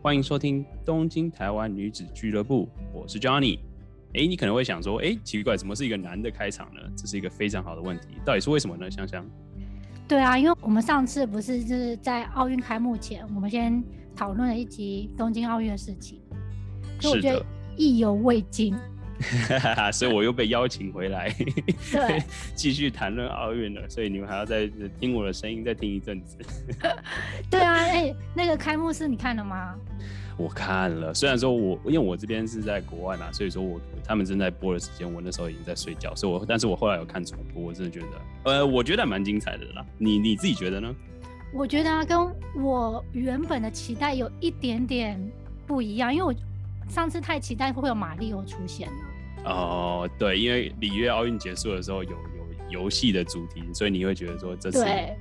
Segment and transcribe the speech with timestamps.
[0.00, 3.58] 欢迎收听东京台湾女子俱乐部，我是 Johnny。
[4.14, 6.80] 哎，你可能会想说，哎，奇怪，怎么是一个男的开场呢？
[6.96, 8.88] 这是一个非常好的问题，到底是为什么呢？
[8.88, 9.26] 香香？
[10.06, 13.82] 对啊，因为我们上次不是就是在奥运开幕前，我们先
[14.14, 16.20] 讨论了一集东京奥运的事情，
[17.00, 17.44] 所以我觉得
[17.76, 18.76] 意犹未尽。
[19.92, 21.34] 所以我又被邀请回来，
[21.92, 22.22] 对，
[22.54, 23.88] 继续谈论奥运了。
[23.88, 24.66] 所以你们还要再
[25.00, 26.38] 听我的声音，再听一阵子。
[27.50, 29.74] 对啊，哎，那个开幕式你看了吗？
[30.36, 39.84] 我看了，虽然说我因为我这边是在国外嘛，所以说我他们正在播的时间，我那时候已经在睡觉，所以我但是我后来有看重播，我真的觉得，呃，我觉得蛮精彩的啦。
[39.98, 40.94] 你你自己觉得呢？
[41.52, 42.16] 我觉得啊跟
[42.62, 45.20] 我原本的期待有一点点
[45.66, 46.32] 不一样，因为我
[46.88, 48.94] 上次太期待会有马里奥出现了。
[49.48, 55.16] 哦，对，因为里约奥运结束的时候有有游戏的主题，所以你会觉得说这次，对，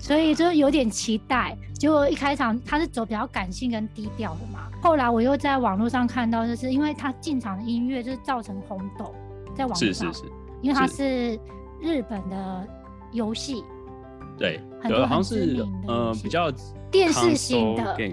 [0.00, 1.56] 所以就有点期待。
[1.74, 9.12] 结果一开场他是走比较感性跟低调的嘛，后来我又在网络上看到，就是因为他进场的音乐就是造成轰动，
[9.54, 11.38] 在网络上，是是是，因为他是
[11.80, 12.66] 日本的
[13.12, 13.64] 游戏。
[14.42, 14.60] 对，
[15.06, 16.52] 好像是呃比较
[16.90, 18.08] 电视型的，对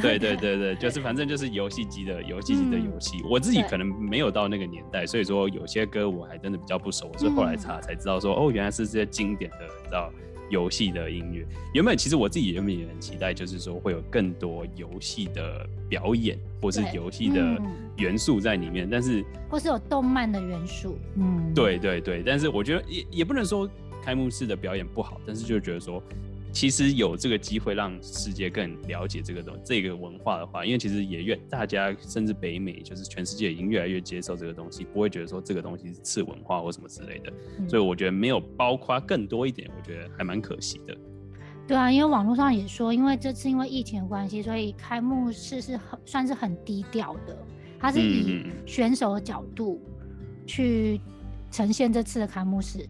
[0.00, 3.20] 对 对对对，就是反正就是游戏机的游戏机的游戏。
[3.28, 10.08] 我自己可能没有到那个年代，所以说有些歌我还真的比较不熟，我是后来查才知道说，哦，原来是这些经典的，知道
[10.50, 11.44] 游戏的音乐。
[11.74, 17.60] 原本其实我自己原本也很期待，就是说会有更多游戏的表演，或是游戏的
[17.96, 23.68] 元素在里面，但是或是有动漫的元素，嗯，对对对，但是我觉得也也不能说。
[24.02, 26.02] 开幕式的表演不好，但是就觉得说，
[26.52, 37.32] 其实有这个机会让世界更了解这个东这个文化的话，因为其实也越大家甚至北美就是全世界已经越来越接受这个东西，不会觉得说这个东西是次文化或什么之类的，
[37.68, 40.94] 所以我觉得没有包括更多一点，我觉得还蛮可惜的。
[41.66, 47.38] 对啊，因为网络上也说，因为这次因为疫情的关系，所以开幕式是很算是很低调的，
[47.78, 49.80] 它是以选手的角度
[50.44, 51.00] 去
[51.52, 52.86] 呈现这次的开幕式。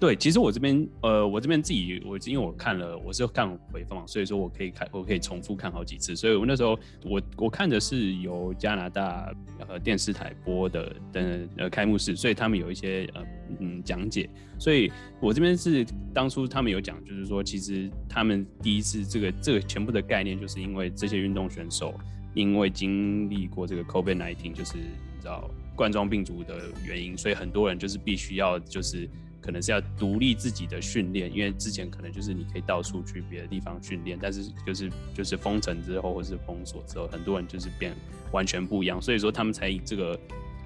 [0.00, 6.16] 对，其实我这边，呃，我这边自己，我因为我看了，我是看回放，所以说我可以看，我可以重复看好几次。
[6.16, 6.70] 所以我那时候，
[7.04, 9.30] 我我看的是由加拿大
[9.68, 13.22] 呃电视台播的的呃开幕式，所以他们有一些呃
[13.58, 14.26] 嗯讲解。
[14.58, 14.90] 所以
[15.20, 15.84] 我这边是
[16.14, 21.94] 当初他们有讲，就是说其实他们第一次这个这个全部的概念，就是因为这些运动选手
[22.32, 29.06] 因为经历过这个 COVID-19，就是你知道冠状病毒的原因，所以很多人就是必须要就是。
[29.40, 37.94] 可能是要独立自己的训练，因为之前可能就是你可以到处去别的地方训练，但是就是就是封城之后或是封锁之后，很多人就是变
[38.32, 40.18] 完全不一样，所以说他们才以这个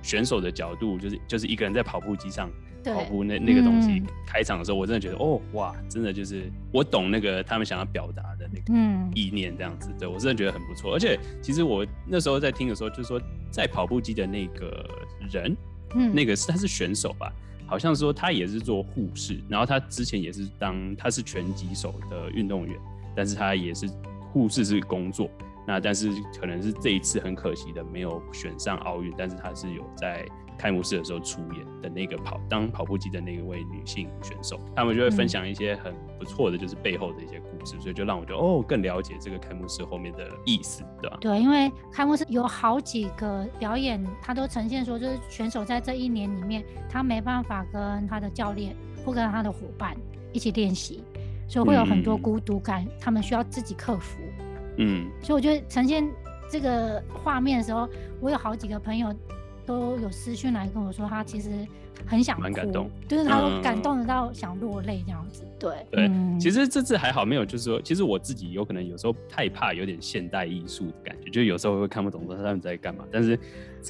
[0.02, 2.50] 选手的角度，就是就是一个人在跑步机上
[2.84, 8.72] 跑步那那个东西开场的时候，我真的觉得哦哇，真的就是我懂那个他们想要表达的那个
[9.14, 10.92] 意念这样子，对我真的觉得很不错。
[10.92, 13.20] 而且其实我那时候在听的时候，就是说
[13.50, 14.86] 在跑步机的那个
[15.30, 15.56] 人，
[15.94, 17.32] 嗯，那个是他是选手吧。
[17.74, 22.78] 好像说他也是做护士，然后他之前也是当他是拳击手的运动员，
[23.16, 23.88] 但是他也是
[24.32, 25.28] 护士是工作，
[25.66, 26.08] 那但是
[26.40, 30.24] 可能是这一次很可惜的没有选上奥运，但是他是有在。
[30.56, 41.18] 开幕式的时候出演的那个跑当跑步机的那一位女性选手，他们就会分享一些很不错的，就是背后的一些故事，所以就让我觉得哦，更了解这个开幕式后面的意思，对吧？
[41.20, 49.96] 对，因为开幕式有好几个表演，他都呈现说，就是选手在这一年里面，他没办法跟他的教练或跟他的伙伴
[50.32, 51.02] 一起练习，
[51.48, 54.18] 所以会有很多孤独感，他们需要自己克服。
[54.78, 56.08] 嗯，所以我觉得呈现
[56.50, 57.88] 这个画面的时候，
[58.20, 59.14] 我有好几个朋友。
[59.66, 61.66] 都有私讯来跟我说，他其实
[62.06, 65.44] 很想蛮感动，就是他都感动得到想落泪这样子。
[65.58, 65.74] 对。
[65.90, 73.38] 对，其实这次还好没有，就是说，其实我自己有可能有时候太怕有点现代艺术的感觉，就有时候会看不懂说他们在干嘛，但是。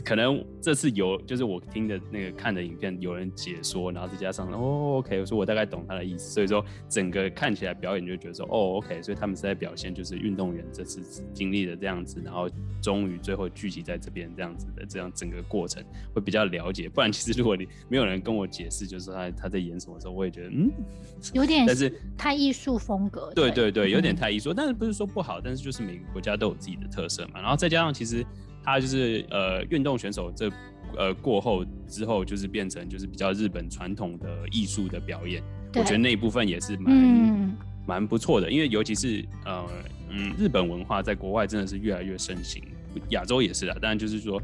[0.04, 12.50] 可能这次有，就是我听的那个看的影片，有人解说，然后再加上哦，OK，我说我大概懂他的意思，所以说整个看起来表演就觉得说哦，OK，所以他们是在表现就是运动员这次经历的这样子，然后
[12.82, 15.80] 终于最后聚集在这边这样子的这样整个过程
[16.12, 17.64] 会比较了解，不然其实如果你
[17.94, 20.68] 没有人跟我解释，就是他他在演什么时候，我也觉得嗯，
[21.32, 21.88] 有点，但是
[22.18, 28.26] 太艺术风格，对对对，有点太艺术，但是不是说不好，但是就是每个国家都有自己的特色嘛，然后再加上其实。
[28.66, 30.50] 他就是呃运动选手这
[30.96, 35.42] 呃过后之后就是变成就是比较日本传统的艺术的表演，
[35.74, 37.56] 我觉得那一部分也是蛮
[37.86, 39.66] 蛮不错的，因为尤其是呃
[40.08, 42.64] 嗯日本文化在国外真的是越来越盛行，
[43.10, 44.40] 亚洲也是啊，当然就是说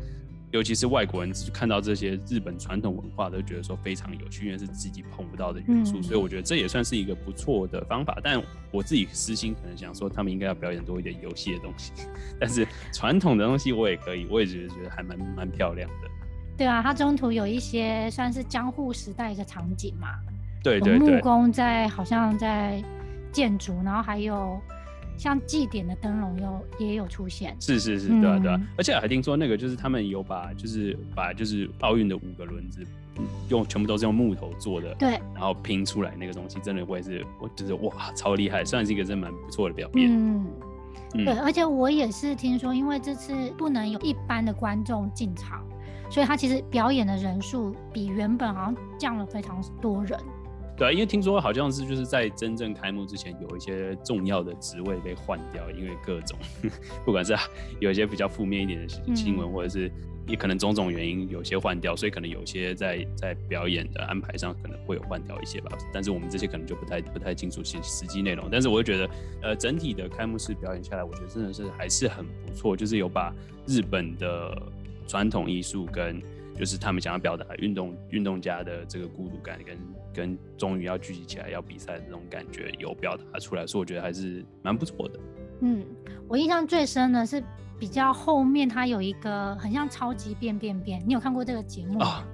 [0.51, 8.19] 尤其是外国人看到这些日本传统文化，都觉得说非常有趣，因为是自己碰不到的元素，嗯所以我觉得这也算是一个不错的方法。
[8.23, 8.43] 但
[8.73, 11.93] 我自己私心可能想说，他们应该要表演多一点游戏的东西，
[12.41, 16.09] 但是传统的东西我也可以，我也觉得觉得还蛮蛮漂亮的。
[16.57, 20.09] 对啊，它中途有一些算是江户时代的场景嘛，
[20.65, 22.83] 对对对木，工在好像在
[23.33, 24.61] 建筑，然后还有
[25.21, 27.55] 像祭典的灯笼有也有出现。
[27.61, 32.83] 是是是，对啊对啊嗯，而且还听说那个就是他们有把就是把就是奥运的五个轮子
[33.19, 40.11] 嗯用全部都是用木头做的，对，然后拼出来那个东西，真的会是我就是哇超厉害，算是一个真蛮不错的表演。
[40.11, 40.47] 嗯，
[41.13, 45.63] 嗯对，而且我也是听说，因为这次不能有一般的观众进场，
[46.11, 50.19] 所以他其实表演的人数比原本好像降了非常多人。
[50.81, 56.39] 对啊，因为听说好像是就是在真正开幕之前，有一些重要的职位被换掉，因为各种
[57.05, 57.37] 不管是
[57.81, 59.93] 有一些比较负面一点的新新闻，嗯或者是
[60.27, 65.71] 也可能种种原因，有些换掉，所以可能有些在在表演的安排上可能会有换掉一些吧。
[65.93, 68.49] 但是我们这些可能就不太不太清楚实实际内容。
[68.51, 69.11] 但是我就觉得，
[69.43, 73.35] 呃，整体的开幕式表演下来，我觉得真的是还是很不错，就是有把
[73.67, 74.57] 日本的
[75.07, 76.23] 传统艺术跟
[76.61, 79.79] 就是他们想要表达运动运动家的这个孤独感跟
[80.13, 85.19] 跟终于要聚集起来要比赛的这种感觉有表达出来，所以我觉得还是蛮不错的。
[85.63, 85.83] 嗯，
[86.29, 87.43] 我印象最深的是
[87.79, 92.07] 比较后面，它有一个很像超级变变变，你有看过这个节目吗？
[92.07, 92.29] 啊，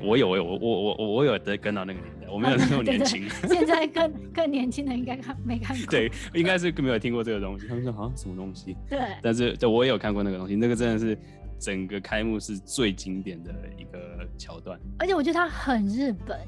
[0.00, 5.86] 我有我有我我我我有在跟到那个年代，我没有那么年轻，现在更更年轻的应该看没看过？
[5.90, 7.66] 对，应该是没有听过这个东西。
[7.66, 8.74] 他们说好像什么东西？
[8.88, 11.18] 对但是对我也有看过那个东西，那个真的是
[11.58, 14.78] 整个开幕是最经典的一个桥段。
[14.98, 16.38] 而且我觉得它很日本，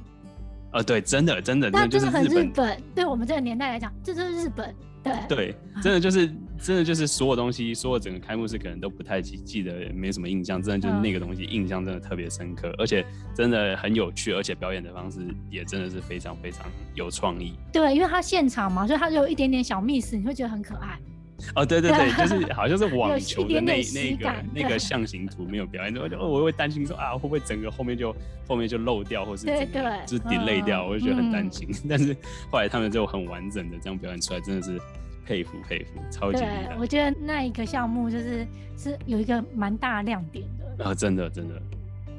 [0.73, 4.75] 啊，对，真的真的，那就是很日本，对我们这个年代来讲，这就是日本。
[5.03, 13.03] 对对，真的就是真的就是所有东西，所有整个开幕式可能都不太记记得，没什么印象，真的就是嗯那个东西印象真的特别深刻，而且
[13.35, 17.55] 真的很有趣，而且表演的方式也真的是非常非常有创意。
[17.73, 20.99] 对，因为他现场嘛，所以它有一点点小 miss，你会觉得很可爱。
[21.55, 28.15] 哦，对对对，就是 好像是网球的那那个那个象形图没有表演，我就我会担心说啊，会不会整个后面就
[28.47, 31.69] 后面就漏掉，或是对对就是 delay 掉，嗯我就觉得很担嗯心。
[31.89, 32.17] 但是
[32.51, 34.81] 后来他们就很完整的这样表演出来，真的是
[35.25, 38.47] 佩服佩服，超级厉对，害我觉得那一个项目就是
[38.77, 40.85] 是有一个蛮大的亮点的。
[40.85, 40.95] 啊！
[40.95, 41.61] 真的真的。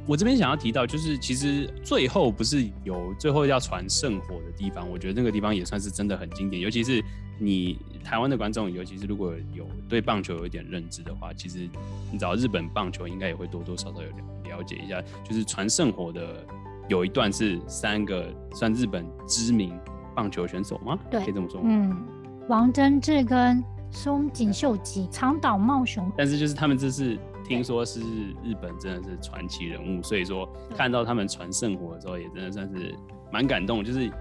[0.08, 7.04] 我这边想要提到，就是其实最后不是有最后要传圣火的地方，我觉得那个地方也算是真的很经典，尤其是
[7.44, 11.68] 你台湾的观众，尤其是如果有对棒球有一点认知的话，其实
[12.12, 14.16] 你找日本棒球应该也会多多少少有了
[14.58, 16.46] 了解一下，就是传圣火的
[16.88, 19.76] 有一段是三个算日本知名
[20.16, 21.00] 棒球选手吗？
[21.10, 21.68] 对可以这么说吗？
[21.68, 22.06] 嗯，
[22.48, 28.00] 王贞治跟松井秀吉、长岛茂雄，但是就是他们这是听说是
[28.44, 30.48] 日本真的是传奇人物，所以说
[30.78, 32.96] 看到他们传圣火的时候，也真的算是
[33.32, 33.84] 蛮感动。
[33.84, 34.12] 就是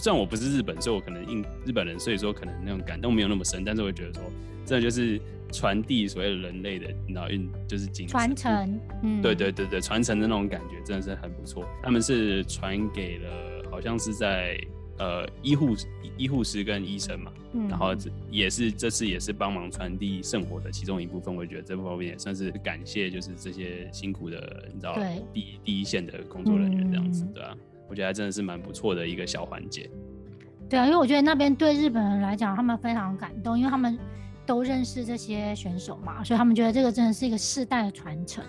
[0.00, 4.22] 虽然我不是日本，所以我可能印日本人，所以说可能那种感动没有那么深，但是我觉得说，
[4.64, 5.20] 真的就是
[5.52, 11.64] 传递所谓的人类的，你运就是精神传承，嗯，对对对对，传承的那种感觉真的是很不错。
[11.82, 14.58] 他们是传给了，好像是在
[14.98, 15.74] 呃医护
[16.16, 21.34] 医护师跟医生嘛，嗯，然后这也是这次也是帮忙传递圣火的其中一部分。
[21.34, 24.96] 我觉得这方面也算是感谢，就是这些辛苦的，你知道
[25.32, 27.56] 第一第一线的工作人员这样子，嗯对啊，
[27.90, 29.90] 我觉得还真的是蛮不错的一个小环节。
[30.68, 33.98] 对啊，因为我觉得那边对日本人来讲，他们非常感动，因为他们
[34.46, 38.44] 都认识这些选手嘛，所以他们觉得这个真的是一个世代的传承。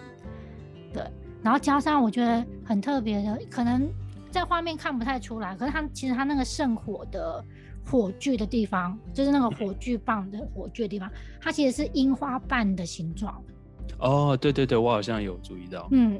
[0.93, 1.03] 对，
[1.41, 3.89] 然后加上我觉得很特别的，可能
[4.29, 7.43] 在画面看不太出来，可是他其实他那个圣火的
[7.83, 13.41] 火炬的地方，就是那个火炬棒的火炬的地方，它其实是樱花瓣的形状。
[13.97, 15.87] 哦，对对对，我好像有注意到。
[15.91, 16.19] 嗯，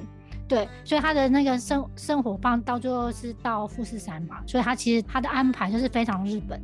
[0.51, 6.59] 对，所以他的那个圣圣火棒到最后是到富士山嘛，所以他其实他的安排就是非常日本。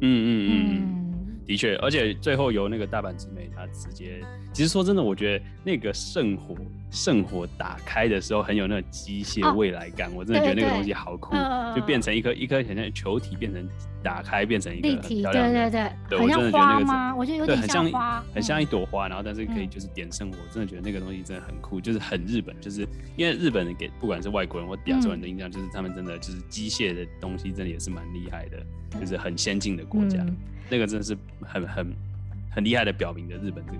[0.00, 0.82] 嗯嗯嗯。
[1.28, 4.22] 嗯，的确，而且最后由那个大阪直美，他直接，
[4.54, 6.56] 其实说真的，我觉得那个圣火
[6.90, 13.66] 圣火打开的时候，很有那种机械哦未来感，我真的觉得那个东西好酷，嗯就变成一颗一颗很像球体，变成
[14.02, 15.70] 打开变成一个立体，对对
[16.08, 17.14] 对，我真的觉得那个吗？
[17.14, 19.70] 我觉得有，点很像花，很像嗯一朵花，然后但是可以嗯。
[19.70, 22.80] 就是点圣火，我真的觉得那个东西真的很酷，就是很日本，就是
[23.16, 30.36] 因为日本人给不管是外国人或亚洲人的印象，就是他们真的就是机械的东西真的也是蛮厉害的，就是很先进的国家，嗯。
[30.68, 31.92] 那个真的是很很
[32.50, 33.78] 很厉害的表明了日本这个。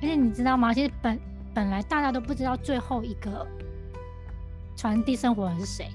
[0.00, 0.72] 而且你知道吗？
[0.72, 1.18] 其实本
[1.58, 3.44] 本来大家都不知道最后一个
[4.76, 5.88] 传递生活人是谁，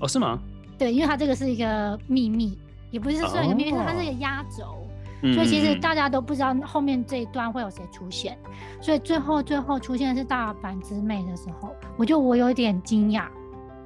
[0.00, 0.36] 哦，是吗？
[0.76, 2.58] 对，因为它这个是一个秘密，
[2.90, 3.84] 也不是算一个秘密，哦。
[3.86, 4.84] 它是一个压轴。
[5.22, 8.36] 所以其实嗯大家都不知道后面这一段会有谁出现，
[8.80, 13.28] 所以最后最后出现的是大阪直美的时候，我就我有点惊讶，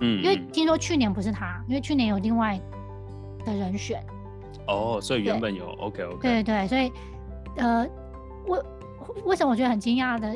[0.01, 0.49] 嗯，因为嗯。
[0.53, 2.59] 听说去年不是他，因为去年有另外
[3.45, 4.03] 的人选，
[4.69, 6.91] 哦，所以原本有 OK OK，对对，所以
[7.57, 7.87] 呃，
[8.47, 8.65] 我
[9.27, 10.35] 为什么我觉得很惊讶的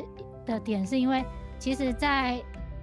[0.49, 1.23] 的点，是因为
[1.57, 2.41] 其实，在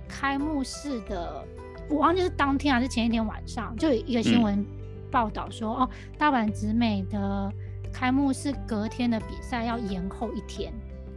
[0.08, 1.44] 开幕式的，
[1.88, 4.66] 我忘记是当天还是前一天晚上，就有一个新嗯闻
[5.10, 7.52] 报道说，哦，大阪直美的
[7.92, 10.72] 开幕式隔天的比赛要延后一天，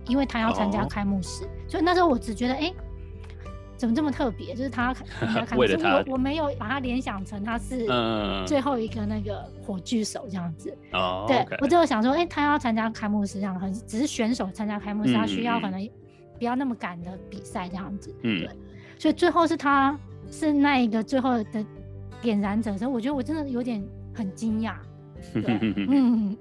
[0.07, 2.73] 因为他要参加哦开幕式，所以那时候我只觉得，哎。
[3.79, 4.53] 怎么这么特别？
[4.53, 10.77] 就是他要 参加开幕式，我我没有把他联想成他是嗯，最后一个那个火炬手这样子。
[10.91, 15.89] 哦，对我只有想说，哎、他要参加开幕式这样，很只是选手参加开幕式，他需要可能
[16.39, 18.11] 不要那么赶的比赛这样子。
[18.23, 18.49] 嗯对，
[18.97, 19.95] 所以最后是他
[20.31, 21.65] 是那一个最后的
[22.21, 23.83] 点燃者所以，我觉得我真的有点
[24.15, 24.75] 很惊讶。
[25.35, 26.35] 嗯，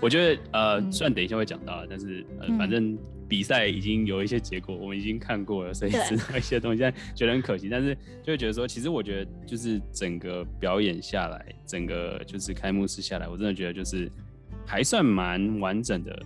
[0.00, 2.98] 我觉得呃，嗯虽然等一下会讲到，但是呃，嗯反正
[3.28, 7.68] 比赛已经有一些结果，我们已经看过了，所以知道一些东西，但觉得很可惜。
[7.68, 14.10] 但是就会觉得说，其实我觉得就是整个表演下来，整个就是开幕式下来，我真的觉得就是
[14.64, 16.22] 还算蛮完整的。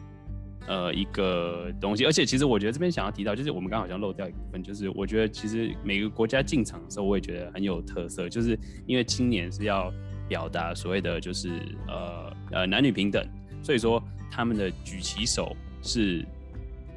[0.70, 9.92] 呃，一个东西，而且其实我觉得这边想要提到，就是我们刚刚好像漏掉一部分，就是我觉得其实每个国家进场的时候，我也觉得很有特色，就是因为今年是要
[10.28, 11.48] 表达所谓的就是
[11.88, 13.20] 呃呃男女平等，
[13.64, 14.00] 所以说
[14.30, 16.24] 他们的举旗手是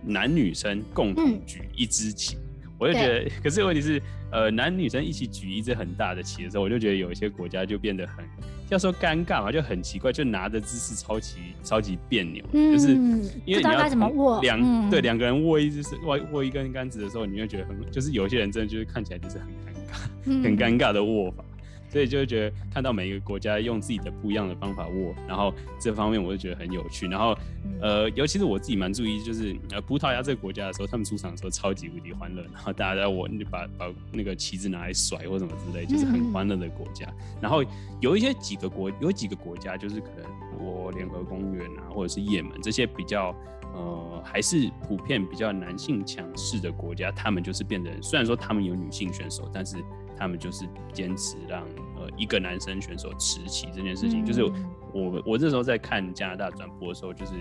[0.06, 2.38] 男女生共同嗯举一支旗。
[2.77, 4.01] 我就觉得，可是问题是，
[4.32, 8.25] 呃，男女生一起举一支很大的旗的时候，我就觉得有一些国家就变得很，
[8.74, 14.89] 要说尴尬嘛，就很奇怪，就拿的姿势超级超级别扭，就是嗯因为你要怎么握两、嗯。
[14.89, 20.10] 对两个人握一支握握一根杆子的时候，你会觉得很，就是有些人真的就是看起来就是很尴尬。
[20.25, 20.44] 嗯。
[20.44, 21.44] 很尴尬的握法，
[21.93, 27.07] 所以就会觉得看到每一个国家用自己的不一样的方法握，然后这方面我就觉得很有趣。
[27.07, 37.07] 然后嗯呃，尤其是我自己蛮注意，就是呃葡萄牙这个国家的时候，他们出场的时候超级无敌欢乐，然后大家在握，就把把那个旗子拿来甩或什么之类，就是很欢乐的国家。
[37.39, 37.63] 然后
[38.01, 43.35] 有一些几个国，有几个国家就是可能我联合公园啊，或者是也门这些比较。
[43.75, 49.77] 呃，还是普遍比较男性强势的国家，他们就是变得，虽然说他们有女性选手，但是
[50.24, 51.63] 他们就是坚持让
[51.98, 54.24] 呃一个男生选手持旗这件事情。
[54.24, 57.34] 就是嗯我我那时候在看加拿大转播的时候，就是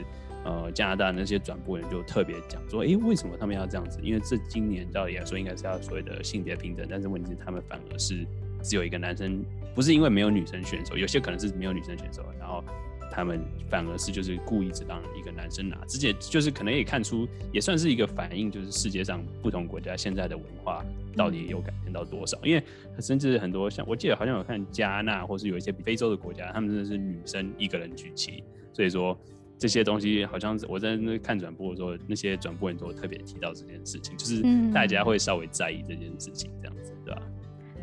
[0.45, 4.01] 呃加拿大那些转播人就特别讲说，诶，为什么他们要这样子？
[4.03, 8.27] 因为这今年照理来说应该是要所谓的性别平等，但是问题是他们反而是
[8.62, 12.65] 只有一个男生，不是因为没有女生选手，有些可能是没有女生选手，然后。
[13.12, 20.83] 他们反而是就是故意只让一个男生拿，直接就是可能也看出，也算是一个反映，就是世界上不同国家现在的文化
[21.14, 22.38] 到底有改变到多少。
[22.42, 22.62] 因为
[23.00, 28.42] 甚至很多像我记得好像有看加纳，或是有一些非洲的国家，他们真的是女生一个人举旗，
[28.73, 29.16] 所以说
[29.59, 37.23] 这些东西好像是我在那看转播的时候，那些转播人都特别提到这件事情，就是嗯大家会稍微在意这件事情，这样子，对吧？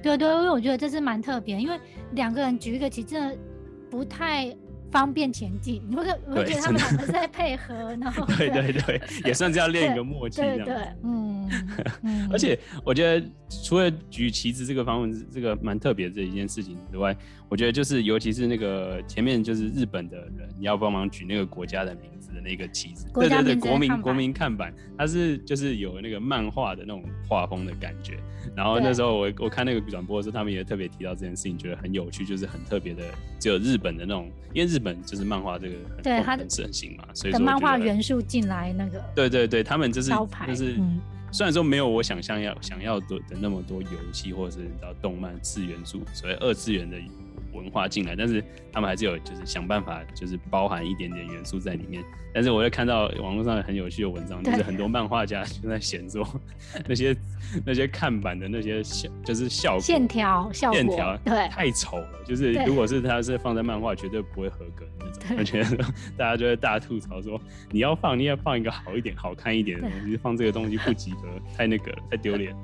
[0.02, 1.80] 对对，因为我觉得这是蛮特别，因为
[2.14, 3.38] 两个人举一个旗，真的
[3.90, 4.56] 不太
[4.92, 5.82] 方便前进。
[5.88, 10.42] 你会看 我觉得他们两个是在配合， 然后对对对，也算是要练一对个默契。
[10.42, 11.50] 对对，嗯
[12.04, 13.28] 嗯，而且我觉得，
[13.64, 17.16] 除了举旗子这个方面，这个蛮特别的一件事情之外，
[17.48, 28.18] 我觉得就是，尤其是那个前面就是日本的人你要帮忙举那个国家的名字的那个旗子，对对对，国民国民看板，它是就是有那个漫画的那种画风的感觉。
[28.60, 33.02] 然后那时候我我看那个转播的时候，他们也特别提到这件事情，觉得很有趣，就是很特别的，
[33.40, 40.12] 只有日本的那种，因为日本就是漫画这个很对它的很盛行嘛，所以说漫画元素进来那个对对对，他们就是
[40.46, 41.00] 就是、嗯
[41.32, 46.98] 虽然说没有我想象要想要的的那么多游戏或者是你知道动漫次元素，所谓二次元的
[47.54, 52.04] 文化进来，但是他们还是有就是想办法就是包含一点点元素在里面。
[52.32, 56.24] 但是我又看到网络上很有趣的文章，就是很多漫画家就在写说
[56.88, 57.16] 那些
[57.66, 65.38] 那些看板的那些效就是效果线条效果线条对太丑了，就是如果是它是放在漫画，绝对不会合格的那种。
[65.40, 65.78] 我觉得
[66.16, 67.42] 大家就会大吐槽说，
[67.72, 71.28] 你要放，你要放一个好一点、好看一点的东西，放这个东西不及格，
[71.58, 72.56] 太那个了，太丢脸。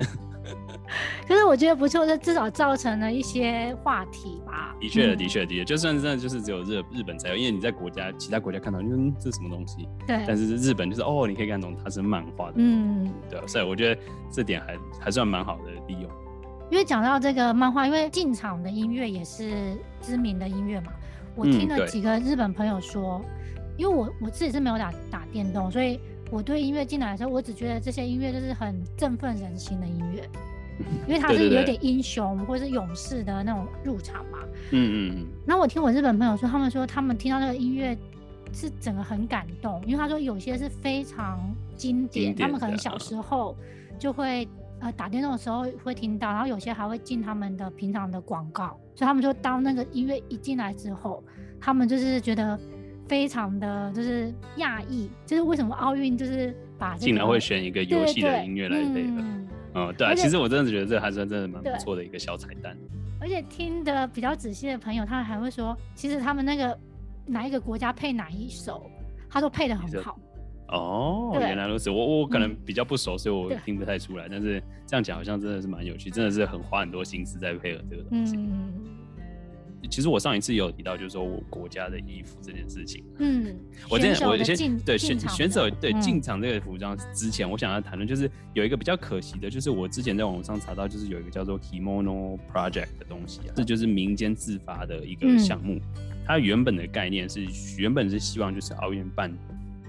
[1.26, 4.74] 可是我觉得不错，这至少造成了一些话题吧。
[4.80, 5.16] 的确，嗯。
[5.16, 14.00] 的确，的确，就算真的就是只有日日本才有，因为你在国家其他国家看到，就是嗯这是什么东西，对，但是日本就是哦，你可以看懂它是漫画的，嗯，对啊，所以我觉得
[14.30, 16.10] 这点还还算蛮好的利用。
[16.70, 20.92] 因为讲到这个漫画，因为进场的音乐也是知名的音乐嘛，
[21.36, 23.24] 我听了几个日本朋友说，
[23.76, 26.00] 因为我我自己是没有打打电动，所以
[26.30, 30.28] 我对音乐进来的时候，我只觉得这些音乐就是很振奋人心的音乐，
[31.06, 34.38] 因为它是有点英雄或是勇士的那种入场嘛。
[34.70, 37.96] 嗯嗯嗯，那我听我日本朋友说，他们说他们听到那个音乐
[38.52, 41.38] 是整个很感动，因为他说有些是非常
[41.76, 43.54] 经典，他们可能小时候
[43.96, 44.48] 就会
[44.80, 51.22] 呃打电动的时候会听到，然后有些还会进他们的平常的广告，所以他们就当那个音乐一进来之后，
[51.60, 52.58] 他们就是觉得
[53.08, 59.14] 非常的就是讶异，就是为什么奥运就是把这个竟然会选一个游戏的音乐来配合。
[59.18, 62.76] 嗯嗯，对啊，其实我真的觉得这还算真的蛮不错的一个小彩蛋。
[63.20, 66.78] 而且听的比较仔细的朋友，他还会说，其实他们那个
[67.26, 68.90] 哪一个国家配哪一首，
[69.28, 70.18] 他都配的很好。
[70.68, 74.26] 哦，原来如此，我我可能嗯比较不熟，所以我听不太出来。
[74.30, 78.36] 但是这样讲好像真的是蛮有趣，真的是很花很多心思在配合这个东西。
[78.36, 78.72] 嗯
[79.86, 83.04] 其实我上一次也有提到，就是说我国家的衣服这件事情。
[83.18, 83.56] 嗯，
[83.90, 95.80] 我之选前我先对选选手对进场这个服装之前，我想要谈论就是有一个比较可惜的，就是我之前在网上查到，就是有一个叫做 Kimono Project 的东西啊，这就是民间自发的一个嗯项目。
[96.26, 97.46] 它原本的概念是
[97.78, 99.32] 原本是希望就是奥运办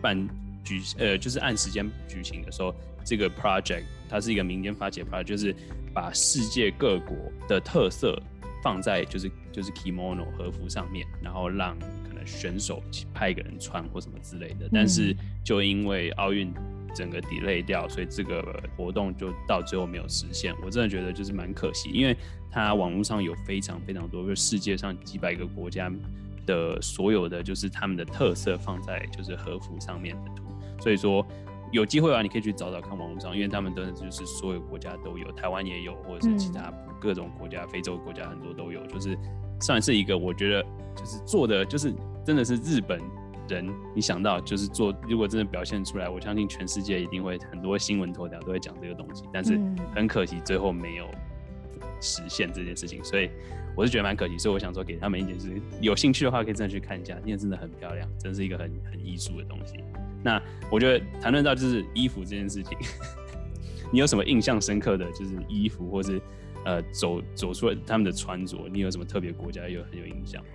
[0.01, 0.29] 办
[0.63, 5.55] 举呃就是按时间举行的时候，这个 project 它是一个民间发起的 project，就是
[5.93, 8.21] 把世界各国的特色
[8.63, 12.81] 放在就是就是 kimono 和服上面，然后让可能选手
[13.13, 14.69] 派一个人穿或什么之类的。
[14.71, 16.53] 但是就因为奥运
[16.95, 20.53] 整个 delay 掉，所以这个活动就到最后没有实现。
[20.63, 22.17] 我真的觉得就是蛮可惜，因为
[22.49, 25.91] 它网络上有非常非常多，就是世界上几百个国家
[26.45, 30.43] 的所有的就是他们的特色放在就是和服上面的图，
[30.81, 31.25] 所以说
[31.71, 38.85] 有机会啊，你可以去找找看网络上，因为他们真的就是所有国家都有，台湾也有，或者是其他各种国家，非洲国家很多都有。
[38.87, 39.17] 就是
[39.61, 40.63] 算是一个我觉得
[40.95, 41.93] 就是做的就是
[42.25, 43.01] 真的是日本
[43.49, 51.07] 人，你想到就是做，如果真的表现出来，我相信全世界一定会很多新闻头条都会讲这个东西，但是嗯很可惜最后没有
[52.01, 53.29] 实现这件事情，所以
[53.75, 59.83] 我是觉得蛮可惜，所以我想说给他们一点是有兴趣的话可以真的去看一下，因为真的很漂亮，真是一个很很艺术的东西。
[60.27, 62.77] 那我觉得谈论到就是衣服这件事情，
[63.93, 66.21] 你有什么印象深刻的就是衣服，或是
[66.65, 70.49] 呃走走出来他们的穿着，你有什么特别国家有很有印象吗？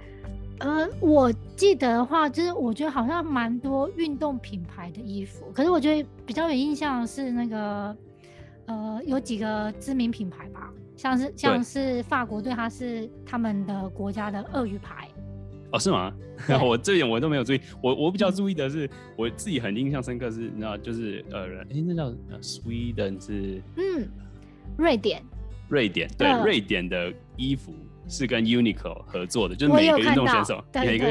[0.58, 7.96] 呃，我记得的话，就是我觉得好像蛮多运动品牌的衣服，可是我觉得比较有印象的是那个
[8.66, 15.08] 呃，有几个知名品牌吧，像是像是法国队，它是他们的国家的鳄鱼牌，
[15.72, 16.12] 哦，是吗？
[16.46, 17.60] 对我这点我都没有注意。
[17.82, 24.08] 我我比较嗯注意的是，我自己很印象深刻是，你知道，就是呃，哎、那叫呃 Sweden 是嗯，
[24.76, 25.22] 瑞典，
[25.68, 27.72] 瑞典，对，嗯瑞典的衣服
[28.08, 31.06] 是跟 Uniqlo 合作的，就是我每个运动选手，对每个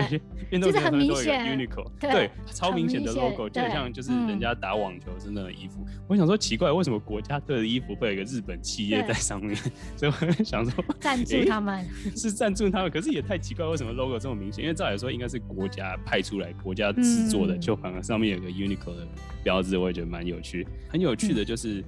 [0.50, 5.86] 运动选手都有一个 Uniqlo，对对，超明显的 logo，就很像就是嗯人家打网球是那种衣服。
[6.08, 9.56] 我想说奇怪，为什么国家队的衣服会有一个日本企业在上面？
[9.96, 14.64] 所以我就想说， 赞助他们， 是赞助他们，可是也太奇怪，为什么 logo 这么明显？
[14.64, 19.08] 因为照理说应该是国家派出来、国家制作的，嗯就反而上面有个 Uniqlo 的
[19.44, 20.68] 标志，我也觉得蛮有趣。
[20.90, 21.84] 很有趣嗯的就是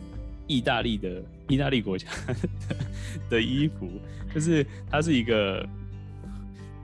[0.48, 2.36] 意大利的意大利国家的
[3.30, 3.90] 的衣服，
[4.34, 5.66] 就是它是一个。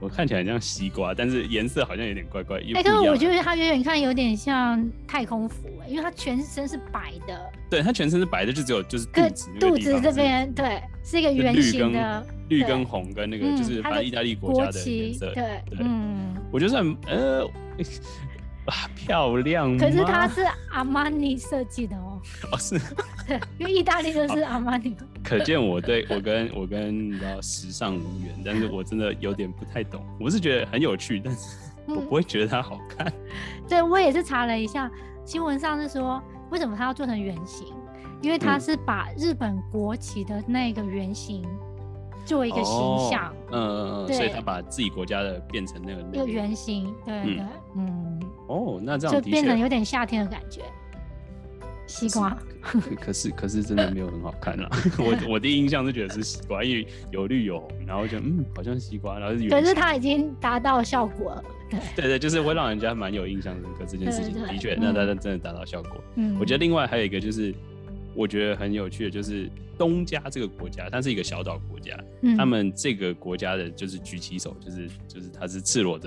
[0.02, 2.56] 我看起来很像西瓜，但是颜色好像有点怪怪。
[2.56, 15.34] 哎、哎、可是我觉得它远远看有点像太空服、哎，因为它全身是白的，对它全身是白的，就只有就是肚子肚子这边对是一个圆形的绿跟红跟那个，嗯就是它的反正意大利国国家的颜，色。
[15.34, 16.34] 对，对嗯。
[16.50, 17.50] 我觉得算呃啊
[18.94, 22.20] 漂亮，可是它是阿玛尼设计的哦，
[22.52, 22.80] 哦是，
[23.58, 24.96] 因为意大利就是阿玛尼。
[25.22, 30.04] 可见我对我跟我跟你知道时尚无缘，但是我真的有点不太懂。
[30.18, 33.12] 我是觉得很有趣，但是我嗯不会觉得它好看。
[33.68, 34.90] 对我也是查了一下，
[35.24, 37.66] 新闻上是说为什么它要做成圆形，
[38.22, 38.60] 因为它嗯。
[38.60, 41.42] 是把日本国旗的那个圆形
[42.24, 42.74] 做一个形
[43.10, 47.42] 象，哦嗯嗯嗯，所以对他把自己国家的变成那个那个圆形，对，
[47.76, 48.19] 嗯，
[48.50, 49.30] 哦，那这样就。
[49.30, 50.62] 变得有点夏天的感觉。
[51.86, 54.70] 西瓜，可可是可是真的没有很好看啦。
[54.96, 64.34] 我我第一印象是觉得是西瓜，因为有绿有红，然后就嗯好像西瓜，然后是圆可是它已经达到效果了，对，对对，就是会让人家蛮有印象深刻这件事情。
[64.34, 65.92] 的确，嗯那它真的达到效果。
[66.14, 67.52] 嗯，我觉得另外还有一个就是，
[68.14, 75.98] 我觉得很有趣的，就是东加这个国家，它是一个小岛国家，嗯他们这个国家的就是举起手，就是就是它是赤裸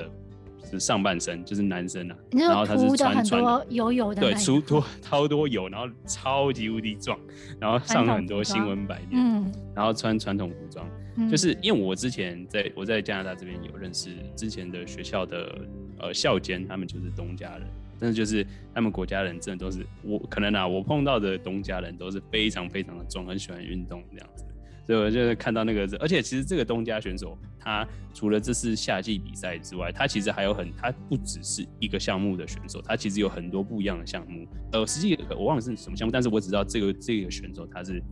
[0.79, 7.19] 上半身就是男生啊，然后他是穿穿多油油的对出多超多油，然后超级无敌壮，
[7.59, 15.55] 然后上很多新闻版面，嗯，然后穿传统服装，嗯就是因为我之前在我在加拿大这边有认识之前的学校的
[15.99, 17.67] 呃校监，他们就是东家人，
[17.99, 24.45] 但是就是他们国家人真的都是我可能啊，我碰到的东家人都是非常非常的壮，很喜欢运动这样子。
[24.85, 34.47] 所以我就是看到那个，而且其实这个东家选手他除了这次夏季比赛之外，他其实还有很，他不只是一个项目的选手，他其实有很多不一样的项目。
[34.71, 38.03] 呃，实际我忘了是什么项目，但是我只知道这个这个选手他是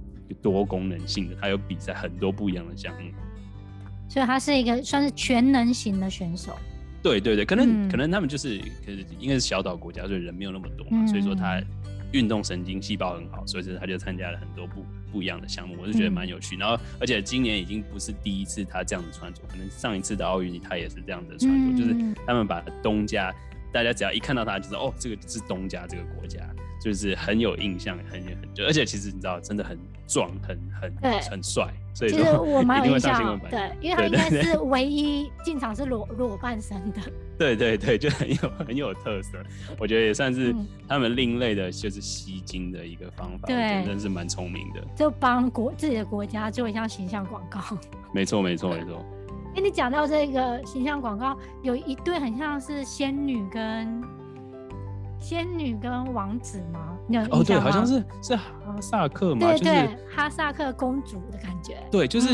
[0.42, 3.12] 多功能性的，他有比赛很多不一样的项目。
[4.10, 6.56] 所以他是一个算是全能型的选手。
[7.04, 11.62] 对对对，可能可能他们就是，可是应该是小岛国家，所以人没有那么多嘛，所以说他
[12.12, 16.56] 运动神经细胞很好，所以说他就参加了很多不不一样的项目，我是觉得蛮有趣。
[16.58, 23.34] 然后而且今年已经不是第一次他这样子穿着，可能上一次的奥运他也是这样子穿着，就是他们把东家，
[23.74, 26.40] 大家只要一看到他，就知道哦，这个是东家这个国家。
[26.84, 30.92] 就是很有印象，很很就，而且其实你知道，真的很壮，很很
[31.30, 37.00] 很帅，所以其实我蛮有印象，对，因为他应该是唯一进场是裸裸半身的，
[37.42, 39.44] 对对对，就很有很有特色，
[39.80, 40.56] 我觉得也算是
[40.88, 47.60] 他们另类的，就是吸睛的一个方法，对，真是蛮聪明的，就帮国自己的国家做一项形象广告，
[48.14, 49.04] 没错没错没错。
[49.56, 54.21] 哎，你讲到这个形象广告，有一对很像是仙女跟。
[55.22, 56.98] 仙女跟王子吗？
[57.30, 61.78] 哦，对，好像是是哈萨克嘛，对对，哈萨克公主的感觉。
[61.92, 62.28] 对，就是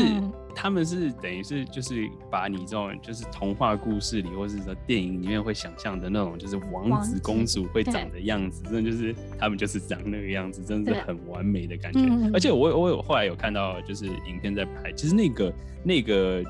[0.54, 12.00] 他们是等于是就是把你这种就是童话故事里或者是说电影里面会想象的那种就是王子公主会长的样子，真的就是他们就是长那个样子，真的是很完美的感觉。
[12.32, 15.52] 而且我我有后来有看到就是影片在拍，其实那个
[15.84, 16.42] 那个。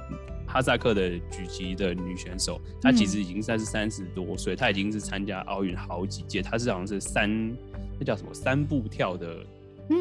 [0.48, 7.54] 哈萨克的举旗的女选手，她其实已经算是三十多岁，她已经是参加奥运好几届，她是好像是三
[8.00, 9.44] 那叫什么三步跳的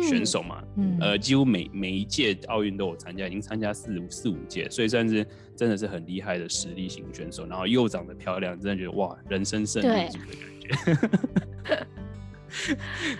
[0.07, 0.63] 选手嘛，
[1.01, 10.47] 呃，几乎每每一届奥运都有参加，已经参加四五四五届，所以算是真的是很厉害的实力型选手，然后又长得漂亮，真的觉得哇，人生胜利组的感
[11.77, 11.87] 觉，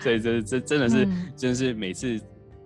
[0.00, 2.18] 所以这这真的是真的是每次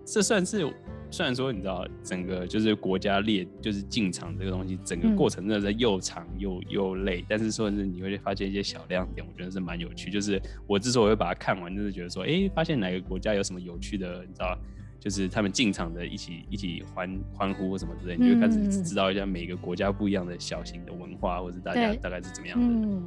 [0.06, 0.72] 这算是。
[1.12, 10.10] 虽然说你知道整个就是国家列就是进场这个东西，整个过程真的是又长又又累，但是说是你会发现一些小亮点，我觉得是蛮有趣。
[10.10, 14.58] 就是我之所以会把它看完，就是觉得说，哎，发现哪个国家有什么有趣的，你知道，
[14.98, 22.98] 就是他们进场的一起一起欢欢呼或什么之类，你就开始知道一下每个国家不一样的小型的文化，或者大家大概是怎么样的。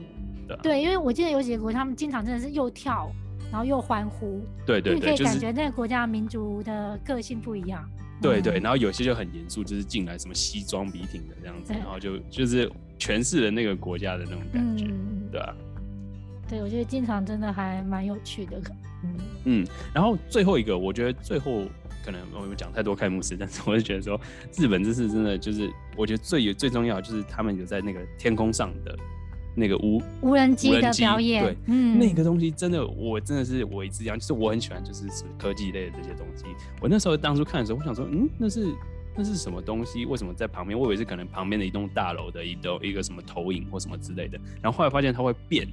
[0.48, 3.12] 对，对，因为我记得有几个国家，他们进场真的是又跳。
[3.56, 7.90] 然后又欢呼，对对对，可以感觉那个国家民族的个性不一样。
[8.22, 14.84] 对对，然后有些就很严肃，就是进来什么西装笔挺的这样子，然后就就是诠释了那个国家的那种感觉，
[15.32, 15.56] 对吧？
[16.50, 18.60] 对，我觉得进场真的还蛮有趣的。
[19.06, 19.16] 嗯
[19.46, 21.64] 嗯，然后最后一个，我觉得最后
[22.04, 24.20] 可能我们讲太多开幕式，但是我就觉得说
[24.58, 28.94] 日本这次真的就是，我觉得最最重要就是他们有在那个天空上的。
[29.56, 35.06] 那个无无人机的表演，对，嗯，那个东西真的，我真的是我一直讲，就是我很喜欢，就是
[35.40, 36.44] 科技类的这些东西。
[36.82, 38.68] 我那时候当初看的时候，我想说，嗯，那是
[39.16, 40.06] 那是什么东西？
[40.06, 40.78] 为什么在旁边？
[40.78, 44.38] 我以为是可能旁边的一栋大楼的一栋一个什么投影或什么之类的。
[44.62, 45.66] 然后后来发现它会变，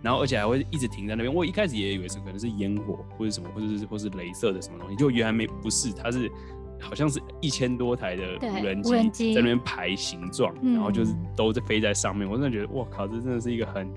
[0.00, 1.34] 然后而且还会一直停在那边。
[1.34, 6.30] 我一开始也以为是可能是烟火或者什么，或者是或是镭射的什么东西，就原来没不是，它是。
[6.80, 8.22] 好像是一千多台的
[8.84, 12.28] 无人机在那边排形状，然后就是都在飞在上面。
[12.28, 13.88] 我真的觉得，哇靠，这真的是一个很，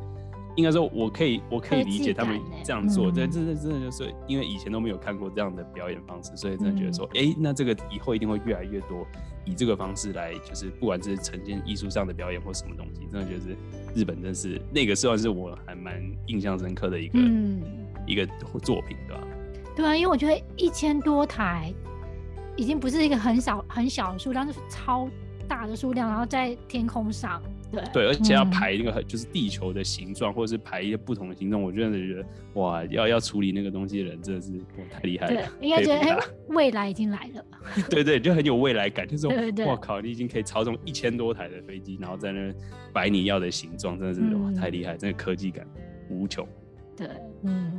[0.56, 3.12] 应该说，我可以，我可以理解他们这样做。
[3.12, 9.06] 对，真的真的就是因为以前都没有看过这样的表演方式，所以真的觉得说，哎，那这个以后一定会越来越多，
[9.46, 13.58] 以这个方式来，就是不管是呈现艺术上的表演或什么东西，真的觉得是
[13.94, 17.62] 日本真是那个算是我还蛮印象深刻的一个嗯
[18.06, 18.26] 一个
[18.63, 19.28] 作品，对吧？
[19.76, 21.74] 对啊，因为我觉得一千多台。
[22.58, 25.08] 已经不是一个很小很小的数量，是超
[25.48, 27.41] 大的数量，然后在天空上，
[27.72, 34.52] 对对，而且要排那个就是地球的形状，或者是排一些不同的形状，我真的觉得哇，要要处理那个东西的人真的是
[34.91, 35.34] 太厉害了。
[35.34, 36.17] 对，应该觉得哎，
[36.50, 37.46] 未来已经来了。
[37.89, 39.28] 对对，就很有未来感，就是
[39.63, 42.54] 我靠，你已经可以操纵一千多台的飞机，然后在那
[42.91, 45.65] 摆你要的形状，真的是哇太厉害，真的科技感
[46.10, 46.46] 无穷。
[46.96, 47.08] 对，
[47.43, 47.72] 嗯，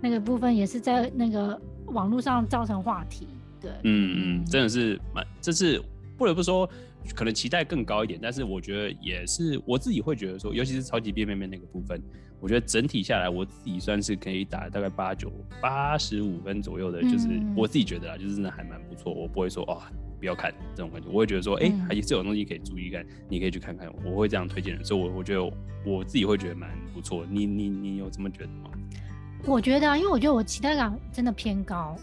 [0.00, 3.28] 那个部分也是在那个网络上造成话题。
[3.60, 5.82] 对，嗯嗯，真的是蛮，这是
[6.16, 6.68] 不得不说，
[7.14, 12.00] 可能期待更高一点，但是我觉得也是我自己会觉得说，尤其是超级变变变那个部分，
[12.40, 19.82] 我觉得整体下来，我自己算是可以打大概八九八十五分左右的，就是我自己觉得啊，就是真的还蛮不错，我不会说哦
[20.18, 25.44] 不要看这种感觉，我会觉得说，哎，还是有东西可以注意看，你可以去看看，我会这样推荐人，所以，我我觉得
[25.86, 28.70] 我自己会觉得蛮不错，你你你有这么觉得吗？
[29.46, 31.96] 我觉得，啊因为我觉得我期待感真的偏高。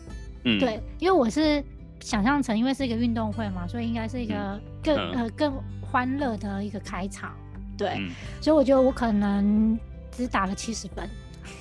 [0.60, 1.64] 对，因为我是
[2.00, 7.36] 想象成，因为是一个运动会嘛，所以应该是一个更呃更欢乐的一个开场。
[7.78, 8.00] 对，
[8.40, 9.78] 所以我觉得我可能
[10.12, 11.10] 只打了七十分。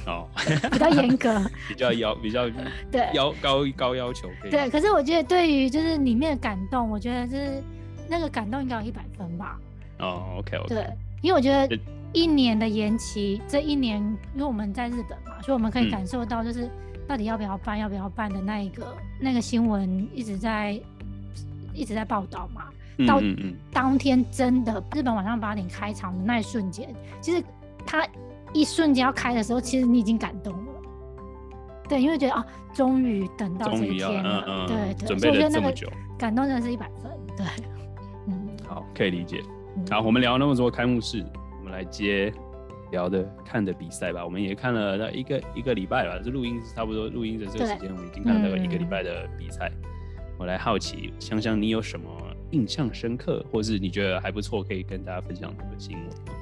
[0.07, 0.27] 哦，
[0.71, 2.49] 比较严格， 比较要比较
[2.91, 4.29] 对要高高要求。
[4.51, 7.63] 对，可是我觉得对于就是里面的感动，我觉得是
[8.09, 9.59] 那个感动应该有一百分吧。
[9.99, 10.69] 哦，OK OK。
[10.75, 10.87] 对，
[11.21, 11.79] 因为我觉得
[12.13, 13.99] 一年的延期，这一年
[14.35, 16.69] 因为我们在日本嘛，所以我们可以嗯感受到就是
[17.07, 20.81] 到底要不要办，要不要办的那一个那个新闻一直在
[21.73, 22.65] 一直在报道嘛。
[23.07, 23.21] 到
[23.73, 26.89] 当天真的日本晚上八点开场的那一瞬间，
[27.21, 27.43] 其实
[27.85, 28.07] 他
[28.53, 30.73] 一瞬间要开的时候，其实你已经感动了。
[31.89, 37.45] 对，因为觉得啊，终于等到这一天了，嗯嗯，对对，准备了这么久，感动真的是一百分，对，
[38.29, 39.43] 嗯，好，可以理解。
[39.77, 41.27] 嗯好，我们聊那么多开幕式，
[41.59, 42.33] 我们来接
[42.95, 44.25] 聊的看的比赛吧。
[44.25, 49.71] 我们也看了那一个一个礼拜吧，这录音是差不多录音的这个时间，我们已经看了大概一个礼拜的比赛。
[50.39, 52.09] 我来好奇，香香你有什么
[52.51, 56.35] 印象深刻，或是你觉得还不错，可以跟大家分享的新闻吗？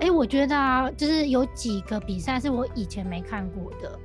[0.00, 3.98] 哎、我觉得啊，就是有几个比赛是我以前没看过的，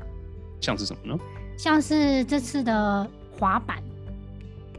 [0.60, 1.20] 像是什么呢？
[1.58, 3.78] 像是这次的滑板，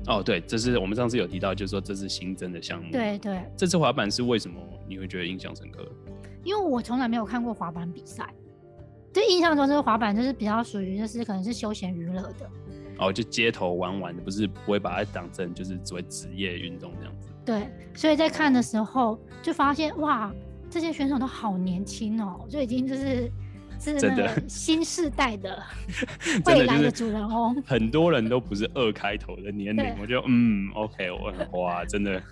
[0.08, 4.56] 哦，对，这是我们上次有提到，就是说这是新增的项目。，对对，这次滑板是为什么
[4.88, 5.86] 你会觉得印象深刻？
[6.44, 8.28] 因为我从来没有看过滑板比赛，
[9.12, 12.50] 就印象中这个滑板就是比较属于就是可能是休闲娱乐的，
[12.98, 17.28] 哦，就街头玩玩的，不是不会把它当成就是作为职业运动这样子。
[17.44, 20.32] 对，所以在看的时候就发现哇，
[20.70, 23.30] 这些选手都好年轻哦，就已经就是
[23.80, 24.42] 是真的。
[24.48, 25.62] 新世代 的
[26.46, 27.62] 未来的主人翁。
[27.62, 32.22] 很多人都不是二开头的年龄对，我就嗯，OK，我哇，真的。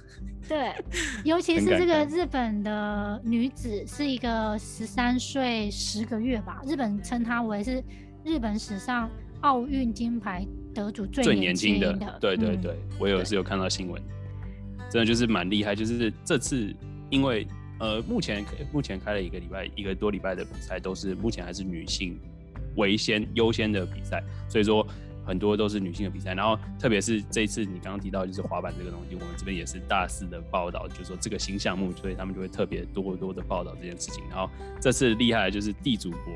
[0.48, 0.72] 对，
[1.24, 7.82] 尤其是这个日本的女子是一个十三岁十个月吧，日本称她为是
[8.24, 9.08] 日本史上
[9.42, 12.60] 奥运金牌得主最最年年轻的，对对嗯。
[12.60, 14.02] 对，我有是有看到新闻，
[14.90, 16.74] 真的就是蛮厉害，就是这次
[17.08, 17.46] 因为
[17.82, 22.16] 呃目前目前开了一个礼拜一个多礼拜的比赛，都是目前还是女性
[22.76, 24.86] 为先优先的比赛，所以说
[25.26, 34.22] 很多都是女性的比赛，然后特别是这一次你刚刚提到就是滑板这个东西，我们这边也是大肆的报道，就是说这个新项目，所以他们就会特别多多的报道这件事情。
[34.30, 34.48] 然后
[34.80, 36.32] 这次厉害的就是地主国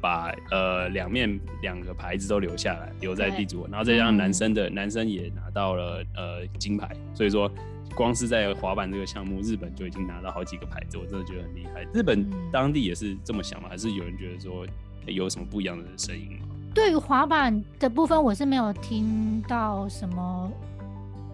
[0.00, 7.52] 把呃两面两个牌子都留下来，留在地主国，然后再让男嗯生的、男生也拿到了呃金牌，所以说。
[8.00, 11.86] 光是在滑板这个项目，日本就已经拿到好几个牌子，我真的觉得很厉害。
[11.92, 13.68] 日本嗯当地也是这么想吗？
[13.68, 14.66] 还是有人觉得说
[15.04, 16.46] 有什么不一样的声音吗？
[16.74, 20.50] 对于滑板的部分，我是没有听到什么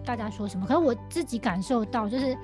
[0.03, 2.37] 大家说什么，可是我自己感受到，就是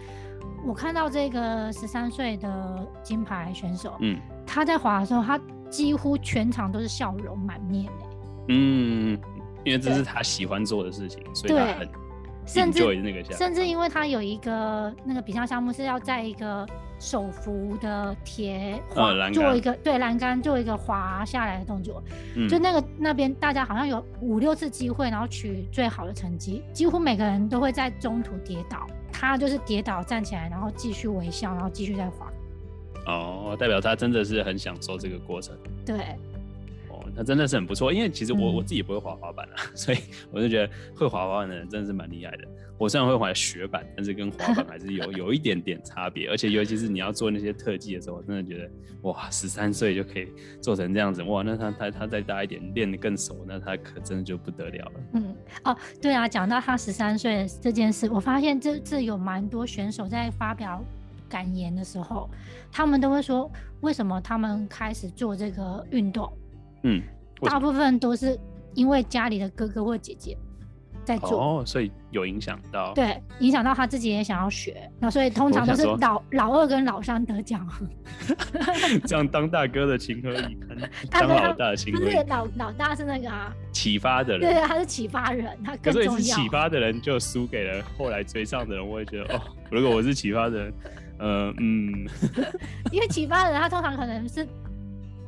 [0.66, 5.38] 我看到这个十三岁的金牌选手，嗯他在滑的时候，他
[5.70, 7.92] 几乎全场都是笑容满面欸
[8.48, 9.20] 嗯，
[9.66, 11.90] 因为这是他喜欢做的事情，所以他很
[12.46, 16.66] 甚至那个甚至因为他有一个那个比赛项目是要在一个
[17.00, 22.02] 手扶的铁栏做一个对栏杆做一个滑下来的动作，
[22.36, 22.48] 嗯。
[22.48, 32.32] 就那个那边大家好像有五六次机会，然后取最好的成绩，几乎每个人都会在中途跌倒，他就是跌倒站起来，然后继续微笑，然后继续再滑。
[33.06, 35.54] 哦，代表他真的是很享受这个过程。
[35.86, 36.33] 对，哦，
[37.16, 37.92] 那真的是很不错。
[37.94, 39.98] 因为其实我、嗯我自己不会滑滑板啊， 所以
[40.32, 42.48] 我就觉得会滑滑板的人真的是蛮厉害的。
[42.78, 46.28] 我虽然会滑雪板，但是跟滑板还是有 有一点点差别。
[46.30, 48.70] 而且尤其是你要做那些特技的时候，我真的觉得
[49.04, 50.28] 哇，十三岁就可以
[50.62, 54.92] 做成这样子，哇，那他他他再大一点，练得更熟，那他可真的就不得了了。
[55.14, 60.84] 嗯，哦，对啊，讲到他十三岁这件事，我发现这这有蛮多选手在发表
[61.30, 62.30] 感言的时候，
[62.72, 63.50] 他们都会说，
[63.82, 66.32] 为什么他们开始做这个运动，
[66.84, 67.02] 嗯，
[67.42, 68.40] 大部分都是
[68.74, 70.38] 因为家里的哥哥或姐姐
[71.04, 71.60] 在做。
[71.60, 72.94] 哦，所以有影响到。
[72.94, 77.68] 对，影响到他自己也想要学，那所以通常都是我想说老老二跟老三得奖，
[79.06, 80.78] 这样当大哥的情何以堪？
[81.10, 82.28] 大 哥他当老大的情不是何以堪？
[82.28, 86.20] 老老大是那个啊，启发的人，对，他是启发人，他可是更重要。
[86.20, 89.42] 是启发的人就输给了后来追上的人，我也觉得哦，
[89.72, 90.74] 如果我是启发的人，
[91.20, 92.06] 呃嗯，
[92.92, 94.48] 因为启发人他通常可能是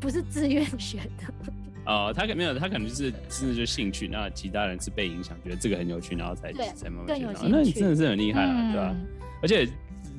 [0.06, 1.34] 不是自愿学的，
[1.88, 9.08] 哦，他可没有，他可能就是真的就兴趣，那其他人是被影响，觉得这个很有趣，然后才才慢慢更学那你真的是很厉害啊，对吧、嗯
[9.42, 9.68] 而且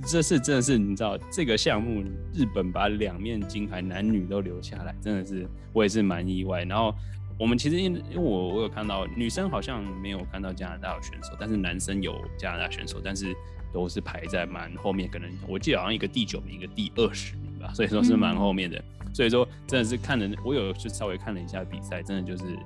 [0.07, 2.03] 这次真的是你知道这个项目，
[2.35, 6.65] 日本把两面金牌男女都留下来，真的是我也是蛮意外。
[6.65, 6.95] 然后
[7.39, 13.35] 我们其实因因为我我有看到女生好像没有看到加拿大的选手，但是男生有加拿大选手，但是
[13.73, 18.83] 都是排在蛮后面，可能我记得好像一个第九名，一个第二十名吧，所以说是蛮后面的。
[19.13, 22.59] 所以说真的是看了，我有去稍微看了一下比赛，真的就是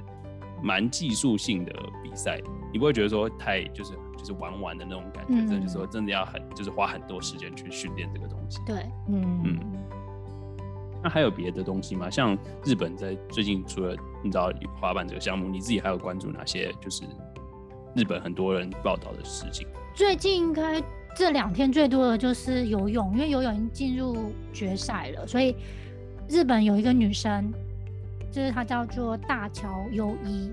[0.62, 2.40] 蛮技术性的比赛，
[2.72, 8.58] 你不会觉得说太就是就是玩玩的那种感觉，嗯真的就是说真的要很就是花很多时间去训练这个东西。
[8.66, 9.58] 对，嗯嗯
[11.02, 12.10] 那还有别的东西吗？
[12.10, 17.04] 像日本在最近除了你知道滑板这个项目，你自己还有关注哪些就是
[17.94, 19.66] 日本很多人报道的事情。
[19.94, 20.82] 最近应该
[21.16, 25.54] 这两天最多的就是游泳，因为游泳已经进入决赛了，所以
[26.28, 27.52] 日本有一个女生，
[28.30, 30.50] 就是她叫做大桥优一，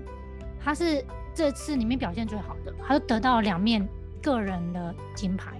[0.60, 1.02] 她是
[1.34, 3.86] 这次里面表现最好的，她就得到两面
[4.20, 5.56] 个人的金牌。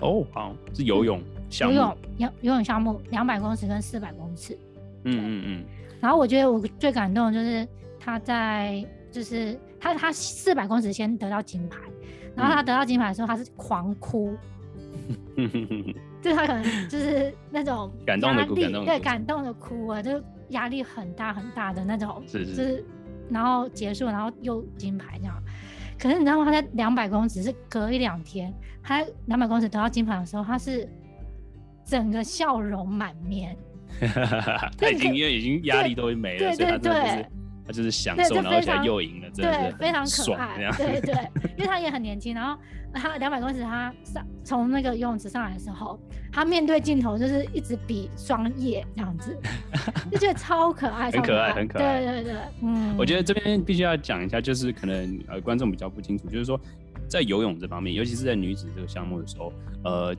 [0.00, 4.58] 哦，好，是游泳项目，游泳游游泳项目两百公尺跟四百公尺。
[5.04, 5.64] 嗯嗯嗯。
[6.00, 7.66] 然后我觉得我最感动的就是
[8.00, 11.78] 她在，就是她她四百公尺先得到金牌，
[12.38, 14.34] 然后他得到金牌的时候，他是狂哭，
[16.22, 22.84] 就他可能就是那种 感动的哭，感动对感动的哭啊，就压力很大很大的那种，是是，就是
[23.28, 25.34] 然后结束，然后又金牌这样。
[25.98, 26.44] 可是你知道吗？
[26.44, 30.88] 他在两百公尺是隔一两天，他两百公尺得到金牌的时候，他是
[31.84, 33.56] 整个笑容满面。
[34.78, 37.26] 他已经因为已经压力都没了，所以他就是
[37.68, 40.56] 他就是享受，然后现在又赢了，真的非常可爱。
[40.78, 41.14] 对对，
[41.58, 42.58] 因为他也很年轻，然后
[42.94, 46.00] 他两百公尺他上从那个游泳池上来的时候，
[46.32, 49.36] 他面对镜头就是一直比双叶这样子，
[50.10, 52.00] 就觉得超可爱，很可爱，很可爱。
[52.00, 56.58] 对对对，嗯，我觉得这边必须要讲一下，就是可能呃观众比较不清楚，就是说
[57.06, 59.52] 在游泳这方面，尤其是在女子这个项目的时候，
[59.84, 60.16] 呃。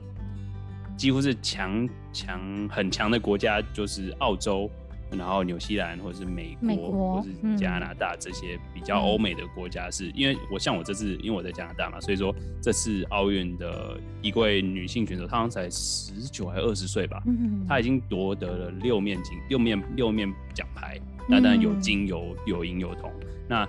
[0.96, 4.70] 几乎是强强很强的国家，就是澳洲，
[5.16, 17.22] 然后纽西兰或者是美国，或是加拿大这些比较欧美的国家，是因为我像我这次，因为我在加拿大嘛，所以说这次奥运的一位女性选手，她好像才十九还二十岁吧，
[17.68, 23.12] 她已经夺得了六面金六面六面奖牌，那当然有金有有银有铜，
[23.48, 23.68] 那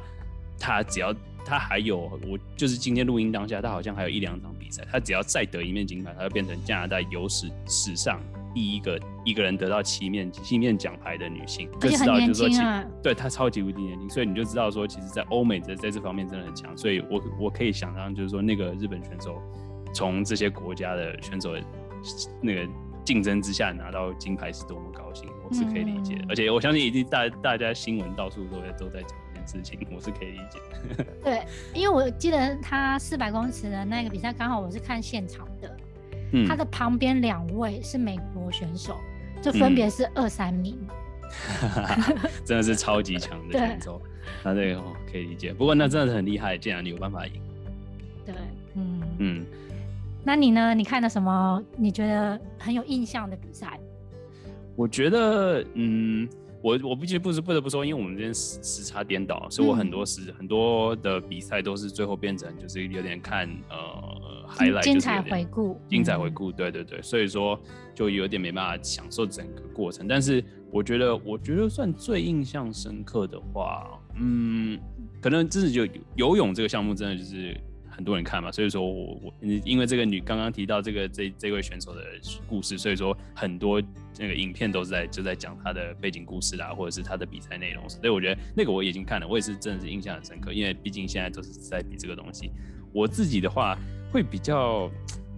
[0.59, 1.13] 她只要。
[1.43, 1.97] 她还有，
[2.29, 8.21] 我就是今天录音当下，她好像还有一两场比赛，她只要再得一面金牌，她就变成加拿大有史史上
[8.53, 11.69] 第一个一个人得到七面七面奖牌的女性。
[11.79, 16.77] 就知道就是说，对她超级无敌年轻，所以你就知道说，其实，在欧美在在这方面真的很强。
[16.77, 19.41] 所以我我可以想象，就是说那个日本选手
[19.93, 21.53] 从这些国家的选手
[22.41, 22.67] 那个
[23.03, 26.17] 竞争之下拿到金牌是多么高兴，我是可以理解。
[26.29, 29.17] 而且我相信，一定大大家新闻到处都在都在讲。
[29.43, 30.59] 事情我是可以理解。
[31.23, 31.41] 对，
[31.73, 35.77] 因为我记得他四百公尺的那个比赛，刚好我是看现场的。
[36.31, 36.47] 嗯。
[36.47, 38.95] 他的旁边两位是美国选手，
[39.41, 40.77] 就分别是二三名。
[42.43, 44.01] 真的是超级强的 选手。
[44.43, 47.33] 那这个可以理解，不过那真的是很厉害，竟然你有办法赢。
[48.25, 48.35] 对，
[48.75, 49.45] 嗯嗯。
[50.23, 50.75] 那你呢？
[50.75, 51.63] 你看了什么？
[51.77, 53.79] 你觉得很有印象的比赛？
[54.75, 56.27] 我觉得，嗯。
[56.61, 67.59] 我我必须不是不得不说，因为我们这边时时差颠倒，所以我很多时很多的比赛都是最后变成就是有点看呃，highlight 精彩回顾，精彩回顾，对对对，所以说
[67.95, 70.07] 就有点没办法享受整个过程。
[70.07, 74.79] 但是我觉得，我觉得算最印象深刻的话，嗯，
[75.19, 77.59] 可能真的就游泳这个项目，真的就是。
[78.01, 79.33] 很多人看嘛，所以说我我
[79.63, 82.01] 因为这个女刚刚提到这个这这位选手的
[82.47, 83.79] 故事，所以说很多
[84.17, 87.87] 那个影片都是在就在讲她的背景故事啦，或者是她的比赛内容。
[87.87, 92.51] 所以我觉得那个我已经看了，我也是真的是印象很深刻，因为毕竟现在都是在比这个东西。
[92.91, 93.77] 我自己的话
[94.11, 94.89] 会比较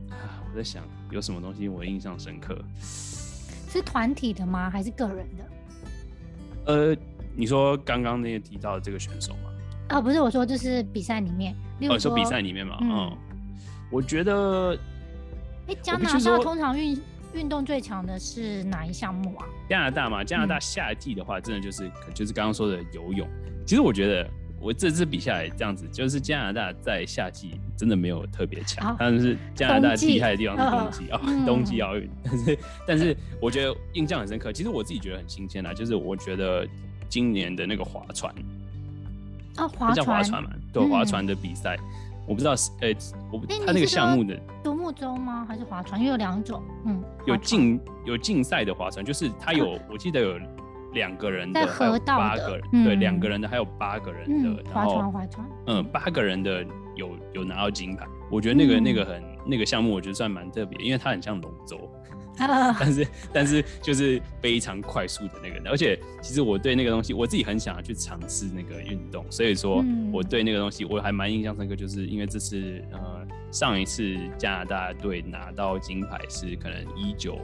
[0.10, 4.70] 啊，我在想有什么东西我印象深刻，是团体的吗？
[4.70, 5.44] 还是个人的？
[6.68, 6.98] 呃，
[7.36, 9.50] 你说刚刚那个提到的这个选手吗？
[9.90, 11.54] 哦，不是，我说就是比赛里面。
[11.90, 13.18] 哦，说比赛里面嘛，嗯，
[13.90, 14.78] 我觉得，
[15.68, 17.00] 哎，加拿大通常运
[17.34, 19.46] 运动最强的是哪一项目啊？
[19.70, 23.28] 加拿大嘛，加拿大夏季的话，真的就是就是刚刚说的游泳。
[23.66, 32.10] 其实我觉得我这次比下来这样子，就是加拿大在夏季真的没有特别强，但是加拿大厉害的地方是冬季啊，冬季奥运。
[32.24, 34.52] 但是但是我觉得印象很深刻。
[34.52, 36.68] 其实我自己觉得很新鲜啊，就是我觉得
[37.10, 38.34] 今年的那个划船。
[39.58, 40.44] 哦，划船。
[40.44, 41.78] 嘛，对，划船的比赛，
[42.28, 42.90] 我不知道是，呃，
[43.32, 45.46] 我他那个项目的独木舟吗？
[45.48, 46.00] 还是划船？
[46.00, 50.40] 因为有两种，嗯，有竞有竞赛的划船，就是他有，我记得有
[50.94, 61.78] 两个人的，河道八个人，对，两个人的，还有八个人的，划船划船，嗯，八个人的有有拿到金牌，我觉得那个那个很那个项目，我觉得算蛮特别，因为它很像龙舟。
[62.80, 77.38] 但是但是就是非常快速的那个，而且其实我对那个东西，我自己很想要去尝试那个运动，所以说我对那个东西我还蛮印象深刻，就是因为这次呃上一次加拿大队拿到金牌是可能一九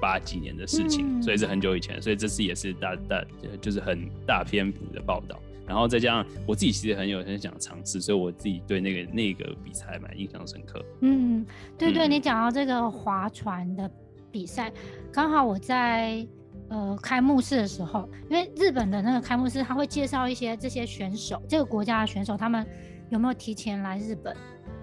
[0.00, 3.24] 八几年的事情，所以是很久以前，所以这次也是大大
[3.60, 10.84] 就是很大篇幅的报道，然后再加上我自己其实很有很想尝试，所以我自己对那个那个比赛蛮印象深刻。
[11.00, 11.44] 嗯，
[11.78, 13.90] 对对，你讲到这个划船的。
[14.30, 14.72] 比赛
[15.12, 16.26] 刚好我在
[16.68, 22.66] 呃开幕式的时候，因为日本的那个开幕式他会介绍一些这些选手，这个国家的选手他们
[23.08, 24.36] 有没有提前来日本。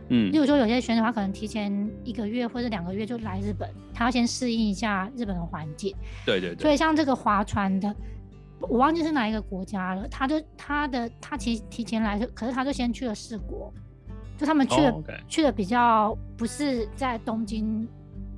[0.10, 5.93] 嗯例如说，有些选手他可能提前一个月或者两个月就来日本，他要先适应一下日本的环境。
[6.26, 7.93] 对对对，所以像这个划船的，
[8.62, 13.74] 我忘记是哪一个国家了，他就他的他提提前来，可是他就先去了四国，
[14.38, 17.86] 就他们去了、哦，OK 去的比较不是在东京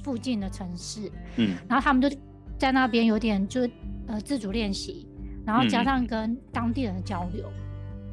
[0.09, 1.01] 附近的城市，
[1.37, 2.09] 嗯然后他们就
[2.57, 3.61] 在那边有点就
[4.07, 5.07] 呃自主练习，
[5.45, 7.45] 然后加嗯上跟当地人的交流。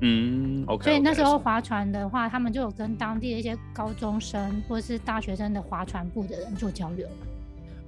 [0.03, 7.09] 嗯，OK，所以那时候划船的话，他们就有跟当地的一些高中生或是大学生的划船部的人做交流。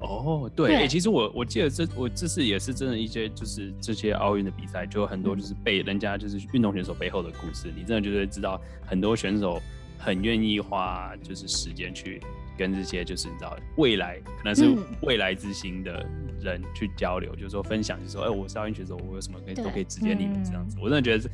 [0.00, 9.61] 哦，对，其实我我记得这我这次也是真的一些就是这些奥运的比赛，就有很多嗯就是被人家就是运动选手背后的故事，你真的就会知道很多选手
[9.98, 12.22] 很愿意花就是时间去
[12.59, 16.04] 跟这些就是你知道未来可能是嗯未来之星的
[16.40, 21.30] 人去交流，就是说分享，就是说哎、我是奥运选手，我有什么可以都可以指点你们这样嗯子，我真的觉得是。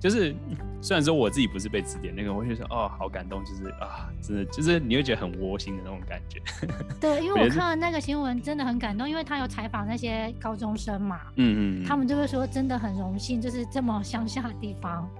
[0.00, 0.32] 就是
[0.80, 6.40] 虽然说我自己不是被指点那个，我就觉得哦好感动，就是啊真的就是你会觉得很窝心的那种感觉。
[7.00, 15.10] 对，因为我看了那个新闻，真的很感动，因为他有采访那些高中生嘛，嗯嗯，嗯他们就会说真的很荣幸，就是这么乡下的地方，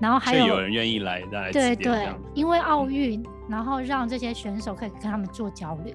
[0.00, 5.94] 然后还所以有有人愿意来再来对对，因为奥运，然后让这些选手可以跟他们做交流，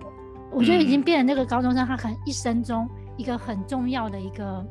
[0.51, 1.03] 我觉得已经嗯。
[1.03, 4.65] 变成那个高中生他可能一生中一个很重要的一个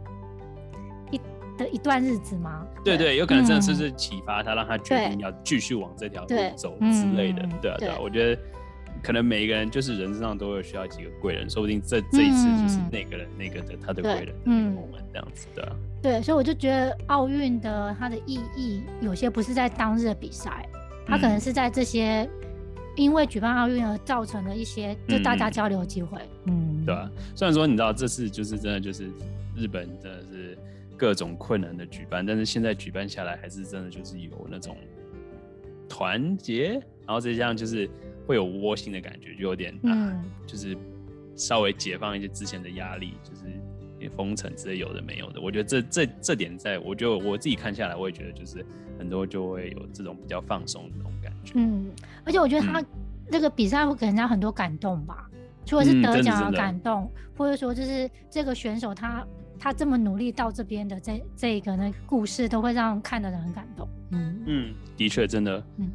[1.11, 1.21] 一
[1.57, 2.67] 的一段日子嘛。
[2.85, 3.77] 对对，有可能真的是嗯。
[3.77, 8.43] 是启发他，让他决定要继续往这条路走之类的嗯，对啊对啊，我觉得
[9.03, 12.91] 可能每一个人就是人身上都会需要几个贵人，说不定这这一次就是嗯。
[12.91, 14.77] 那个人那个的他的对贵人，嗯。
[14.77, 15.77] 我们这样子的，
[16.09, 20.67] 对，所以我就觉得奥运的它的意义，有些不是在当日的比赛，
[21.07, 22.27] 它可能嗯是在这些
[22.97, 26.19] 因为举办奥运而造成的一些就大家交流的机会。
[26.47, 27.11] 嗯，对吧？
[27.35, 29.11] 虽然说你知道这次就是真的就是
[29.55, 30.57] 日本真的是
[30.97, 34.79] 各种困难的举办，但是现在举办下来还是真的就是有那种
[35.91, 36.71] 团结，
[37.07, 37.87] 然后再加上就是
[38.27, 40.75] 会有窝心的感觉，就有点啊，嗯就是
[41.37, 43.43] 稍微解放一些之前的压力，就是
[44.09, 45.41] 也封城之类有的没有的。
[45.41, 48.65] 我觉得这这这点在，我就我自己看下来，我也觉得就是
[48.99, 51.53] 很多就会有这种比较放松的那种感觉。
[51.57, 51.91] 嗯，
[52.25, 52.87] 而且我觉得他嗯
[53.31, 55.29] 这个比赛会给人家很多感动吧，
[55.67, 59.27] 除了是嗯得奖感动，或者说就是这个选手他
[59.59, 63.89] 他这么努力到这边的这这一个呢故事，都会让看的人很感动。
[64.13, 65.63] 嗯嗯，的确，真的。
[65.77, 65.91] 嗯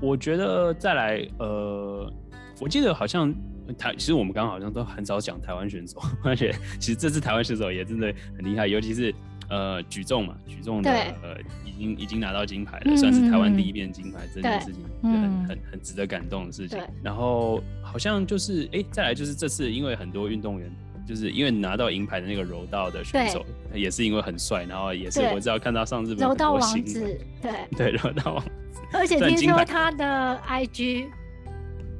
[0.00, 2.12] 我觉得再来，呃，
[2.60, 3.32] 我记得好像
[3.74, 9.14] 台，其实我们刚刚好像都很少讲台湾选手， 而且其实这次台湾选手也真的很厉害，尤其是
[9.48, 16.78] 呃举重嘛，举重的呃已经已经拿到金牌了，嗯算是台湾嗯第一面金牌，这件事情很很很值得感动的事情。
[17.02, 20.70] 然后好像就是哎，再来就是这次因为很多运动员。
[21.04, 23.44] 就是因为拿到银牌的那个柔道的选手，
[23.74, 28.50] 也是因为很帅，然后也是我知道看到上日本柔道王子，对，对柔道王子
[28.92, 31.08] 而且听说他的 IG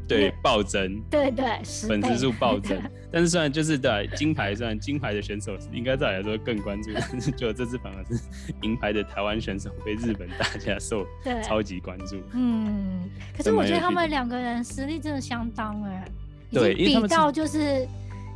[0.09, 1.44] 对那暴增，对对
[1.88, 2.80] 粉丝数暴增。
[3.12, 8.22] 但是虽然就是对金牌，虽然金牌的选手应该照理来说更关注，但是 就这次反而是
[8.62, 11.07] 银牌的台湾选手被日本大家受
[11.44, 12.16] 超级关注。
[12.32, 16.05] 嗯，可是我觉得他们两个人实力真的相当哎、
[16.50, 17.86] 已对比到就是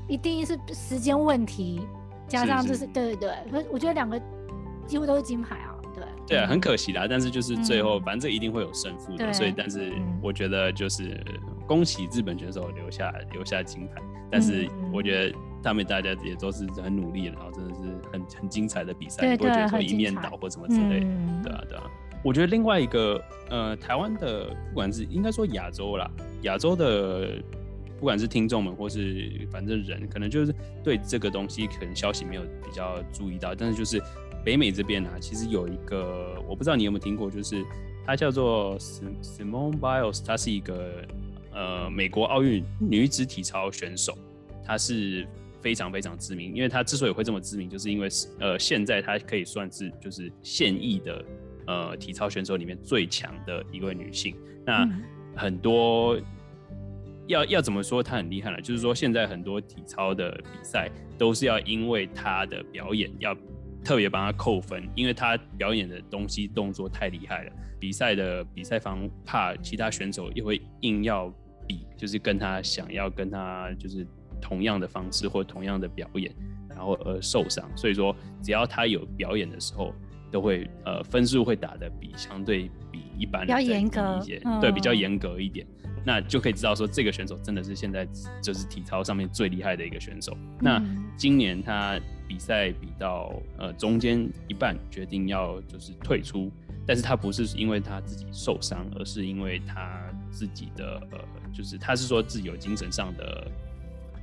[0.08, 1.80] 一定是时间问题，
[2.28, 2.86] 加上就是是是。
[2.92, 4.20] 对对对，我我觉得两个
[4.86, 5.74] 几乎都是金牌啊，
[6.26, 8.02] 对对啊，很嗯可惜啦，但是就是最后，嗯。
[8.02, 10.20] 反正这一定会有胜负的，所以但是嗯。
[10.22, 11.22] 我觉得就是
[11.66, 17.80] 恭喜日本选手留下留下金牌，但是嗯我觉得他们大家也都是很努力的，然后真的是
[18.12, 21.06] 很很精彩的比赛，你不会觉得说一面倒或什么之类的。
[21.06, 21.42] 嗯。
[21.42, 21.84] 对啊，对啊。
[22.24, 26.10] 我觉得另外一个呃，台湾的不管是应该说亚洲啦，
[26.42, 27.40] 亚洲的
[28.00, 30.52] 不管是听众们或是反正人，可能就是
[30.82, 34.02] 对这个东西可能消息没有比较注意到，但是就是
[34.46, 37.64] 北美这边啊，其实有一个我不知道你有没有听过，就是
[38.06, 41.04] 它叫做 Sim- Simone Biles，她是一个
[41.52, 44.16] 呃美国奥运女子体操选手，
[44.64, 45.26] 她是
[45.60, 51.24] 非常非常知名，因为她之所以会这么知名，就是因为呃现在她可以算是就是现役的
[51.66, 54.36] 呃体操选手里面最强的一位女性。
[54.64, 55.02] 那嗯
[55.34, 56.16] 很多
[57.26, 58.60] 要要怎么说她很厉害呢？
[58.60, 60.88] 就是说现在很多体操的比赛
[61.18, 63.36] 都是要因为她的表演要
[63.86, 71.32] 特别帮他扣分，因为他表演的东西动作太厉害了，比赛的比赛方怕其他选手也会硬要
[71.68, 74.04] 比，就是跟他想要跟他就是
[74.40, 76.34] 同样的方式或同样的表演，
[76.68, 77.64] 然后而受伤。
[77.76, 78.12] 所以说，
[78.42, 79.94] 只要他有表演的时候，
[80.32, 85.64] 都会呃分数会打的比相对比一般比较严格一些，对，比较嗯严格一点。
[86.04, 88.04] 那就可以知道说，这个选手真的是现在
[88.42, 90.36] 就是体操上面最厉害的一个选手。
[90.60, 96.50] 那嗯今年他比赛比到呃中间一半，决定要就是退出，
[96.86, 101.18] 但是他不是因为他自己受伤，而是因为他自己的呃，
[101.52, 103.50] 就是他是说自己有精神上的。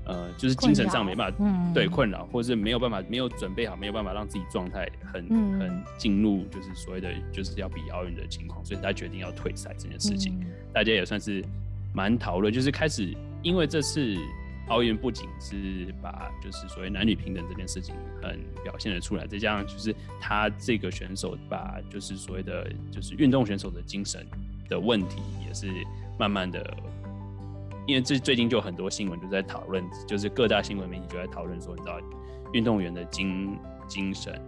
[0.06, 5.26] 呃，就是精神上没办法对困扰，或者是没有办法没有准备好，没有办法让自己状态很
[5.58, 10.38] 很进入，就是所谓的就是要比奥运的情况，所以他决定要退赛这件事情，
[10.74, 11.42] 大家也算是
[11.94, 14.14] 蛮讨论，就是开始因为这次
[14.68, 24.26] 奥运不仅是把就是所谓男女平等这件事情很表现的出来，再加上就是他这个选手把就是所谓的就是运动选手的精神
[24.70, 25.68] 的问题也是
[26.18, 26.76] 慢慢的。
[27.86, 32.00] 因为这最近就很多新闻就在讨论，就是各大新闻媒体就在讨论说，你知道
[32.54, 33.60] 运动员的精
[33.90, 34.42] 精神，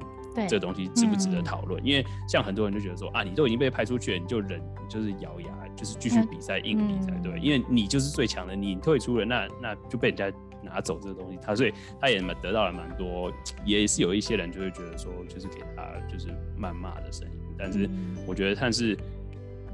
[0.48, 1.84] 这东西值不值得讨论？
[1.86, 10.32] 因为像很多人就觉得说啊，你都已经被派出去了，你就忍，就是咬牙，就是继续比赛，硬比赛，对，因为你就是最强的，你退出了，那那就被人家
[10.62, 13.32] 拿走这个东西，他所以他也蛮得到了蛮多，
[13.66, 16.30] 也是有一些人就会觉得说，就是给他就是
[16.60, 17.90] 谩骂的声音，但是
[18.28, 18.98] 我觉得，但是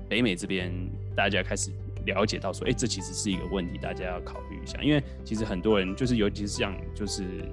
[0.07, 0.72] 北美这边
[1.16, 1.72] 大家开始。
[2.07, 4.82] 了解到说，哎，这其实是一个问题，大家要考虑一下。
[4.82, 7.47] 因为其实很多人，就是尤其是像就是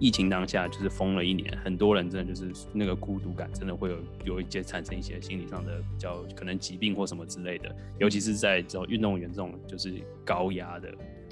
[0.00, 7.72] 疫情当下，就是封了一年，很多人真的就是那个孤独感，真的会有有一些产生一些心理上的比较可能疾病或什么之类的。
[7.98, 10.88] 尤其是在这种运动员这种就是高压的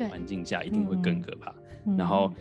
[0.09, 1.53] 环境下，一定会更可怕。
[1.97, 2.33] 然后。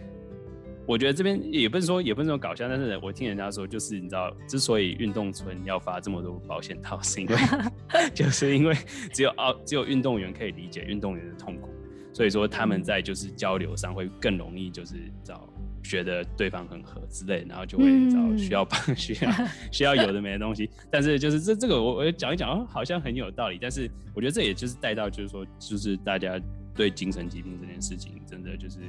[0.89, 7.35] 我觉得这边也不是说也不是说搞笑，但是我听人家说，就是你知道，之所以运动村要发这么多保险套，是因为
[8.15, 8.73] 就是因为
[9.11, 11.67] 只有奥只有运动员可以理解运动员的痛苦，
[12.13, 15.49] 所以说他们在就是交流上会更容易就是找
[15.87, 19.31] 觉得对方很合之类，然后就会找需要帮需要
[19.71, 20.69] 需要有的没的东西。
[20.91, 26.39] 但是就是这这个我我讲一讲，好像很有道理，但是我觉得这也就是带到就是说，就是大家
[26.75, 28.79] 对精神疾病这件事情，真的就是。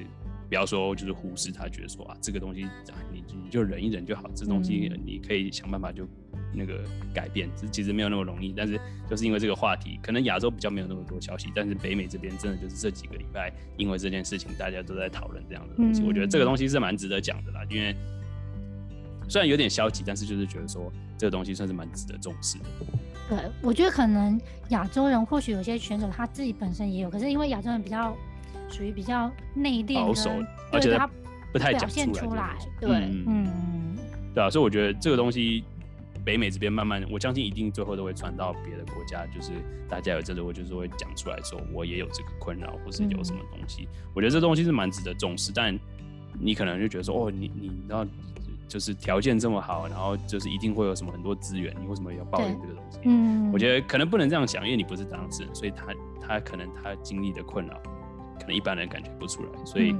[0.49, 6.09] 不要说就是忽视他，觉得说啊，这个东西啊，你你就忍一忍就好，这东西你可以想办法就
[6.53, 6.83] 那个
[7.15, 8.53] 改变，这其实没有那么容易。
[8.57, 16.03] 但是就是因为这个话题，可能亚洲比较没有那么多消息，但是北美这边真的就是这几个礼拜，因为这件事情大家都在讨论这样的东西。
[16.03, 17.95] 我觉得这个东西是蛮值得讲的啦，因为
[19.29, 22.65] 虽然有点消极，但是就是觉得说这个东西算是蛮值得重视的。
[23.29, 24.41] 对，我觉得可能
[24.71, 28.17] 亚洲人或许有些选手他自己本身也有，可是因为亚洲人比较。
[28.71, 30.29] 属于比较内敛、保守，
[30.71, 31.09] 而且他
[31.55, 32.55] 不太表现出来。
[32.79, 32.91] 对，
[33.27, 33.97] 嗯，
[34.35, 35.65] 对啊，所以我觉得这个东西，
[36.29, 39.51] 北美这边慢慢，我相信一定最后都会传到别的国家，就是
[39.89, 43.89] 大家有这个，我就是会讲出来说，我也有这个困扰，或是有什么东西。
[44.15, 45.75] 我觉得这东西是蛮值得重视，但
[46.39, 48.07] 你可能就觉得说，哦，你你知道，
[48.69, 52.99] 就是条件这么好，然后就是一定会有什么很多资源，你为什么要抱怨这个东西？
[53.05, 57.81] 嗯，我觉得可能不能这样想，因为你不是当事人，所以他他可能他经历的困扰。
[58.39, 59.97] 可能一般人感觉不出来，所以，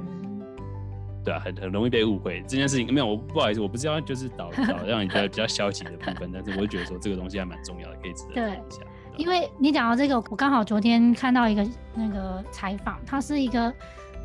[1.29, 2.91] 对啊，很很容易被误会这件事情。
[2.91, 8.81] 没有，我不好意思，我不知道就是导 导让你觉得比较消极的部分，但是我就觉得说这个东西还蛮重要的，可以值得谈一下。
[9.15, 11.63] 因为你讲到这个，我刚好昨天看到一个
[11.93, 13.71] 那个采访，他是一个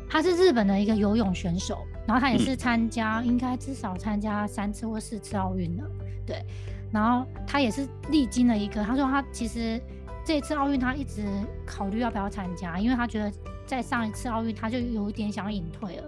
[0.09, 5.83] 他是日本的一个游泳选手，然后他也是参加，应该至少参加三次或四次奥运了，
[6.25, 6.43] 对。
[6.91, 9.79] 然后他也是历经了一个，他说他其实
[10.25, 11.23] 这次奥运他一直
[11.67, 13.31] 考虑要不要参加，因为他觉得。
[13.67, 16.03] 在上一次奥运，他就有一点想隐退了，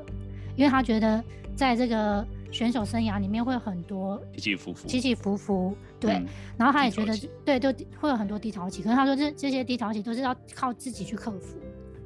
[0.58, 1.24] 因为他觉得
[1.56, 6.22] 在这个选手生涯里面会很多起起伏伏，起起伏伏，对。
[6.58, 8.82] 然后他也觉得，对，就会有很多低潮期。
[8.84, 11.58] 可是他说，这这些低潮期都是要靠自己去克服。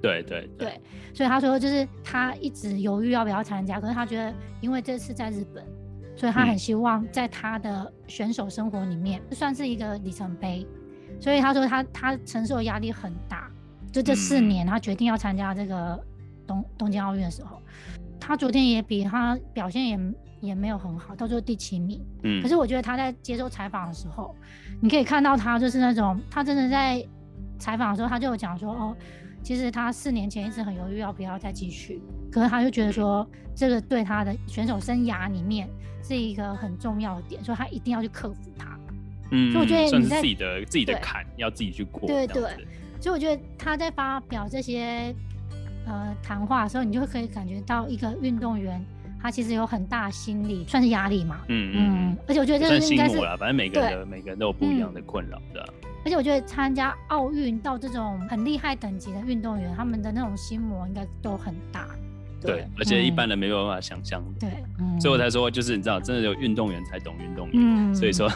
[0.02, 0.80] 对对对。
[1.14, 5.66] 所以他说，就是他一直犹豫要不要参加，可是他觉得，因为这次在日本，
[6.16, 10.68] 所以他很希望在他的选手生活里面算是一个里程碑。
[11.20, 13.49] 所以他说，他他承受的压力很大。
[13.91, 16.02] 就这四年，他决定要参加这个
[16.47, 17.62] 东东京奥运的时候，
[18.22, 19.99] 他昨天也比他表现也
[20.39, 21.99] 也没有很好，到最后第七名。
[22.24, 22.41] 嗯。
[22.41, 24.34] 可是我觉得他在接受采访的时候，
[24.80, 27.03] 你可以看到他就是那种，他真的在
[27.59, 28.95] 采访的时候，他就有讲说，哦，
[29.43, 31.99] 其实他四年前一直很犹豫要不要再继续，
[32.32, 35.67] 可是他就觉得说，这个对他的选手生涯里面
[36.03, 38.80] 是一个很重要的点，所以他一定要去克服它。
[39.32, 39.51] 嗯。
[39.51, 42.07] 所以我觉得你在自己的自己的坎，要自己去过。
[42.07, 42.43] 对对。
[42.99, 45.11] 所以我觉得他在发表这些
[45.86, 48.84] 呃谈话的时候，你就会可以感觉到一个运动员
[49.22, 51.42] 他其实有很大心理，算是压力嘛。
[51.48, 52.18] 嗯嗯。
[52.28, 55.64] 而且我觉得这个应该是，反正每个人的每个人都有不一样的困扰的。
[56.04, 61.88] 而且我觉得参加奥运到这种很厉害等级的运动员，他们的那种心魔应该都很大。
[62.42, 64.24] 对，而且一般人没有办法想象。
[64.39, 64.50] 对，
[65.00, 67.54] 所以我才说，就是你知道，真的有运动员才懂运动员。
[67.56, 68.28] 嗯，所以说，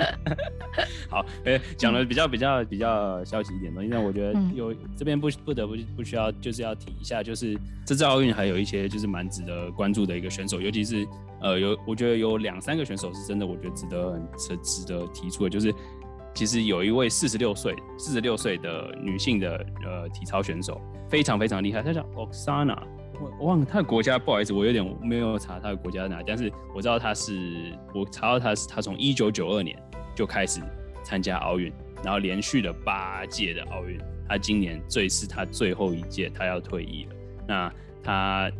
[1.10, 7.54] 好，哎，讲的比较比较比较消极一点东西，那我觉得有这边不不得不不需要就是要提一下，就是
[7.84, 11.06] 这次奥运还有一些就是蛮值得关注的一个选手，尤其是
[11.42, 15.74] 呃有我觉得有两三个选手是真的，我觉得值得很值值得提出的，就是
[16.34, 22.78] 其实有一位四十六岁四十六岁的女性的呃体操选手，非常非常厉害，她叫 Oksana。
[23.20, 29.76] 我忘了他的国家，不好意思，我有点没有查他的国家在哪，但是我知道他是，我查到他是他从一九九二年
[30.14, 30.60] 就开始
[31.04, 37.14] 参加奥运，然后连续了八届的奥运，他今年最是他最后一届，他要退役了。
[37.46, 38.50] 那他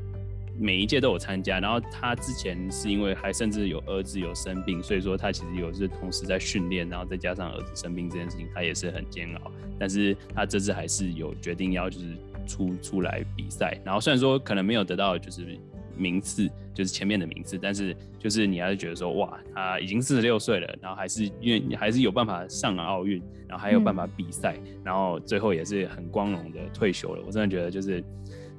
[0.59, 9.50] 每一届都有参加，然后他之前是因为还甚至有儿子有生病，所以说他其实有是同时在训练，然后再加上儿子生病这件事情，他也是很煎熬。
[9.78, 12.16] 但是他这次还是有决定要就是。
[12.47, 15.59] 出出来比赛，然后虽然说可能没有得到就是
[15.97, 27.22] 名次，就是前面的名次，但是就是你还是觉得说哇，他已经四十六岁了，然后还是因为你还是有办法上了奥运，然后还有办法比赛，然后最后也是很光荣的退休了。
[27.26, 28.03] 我真的觉得就是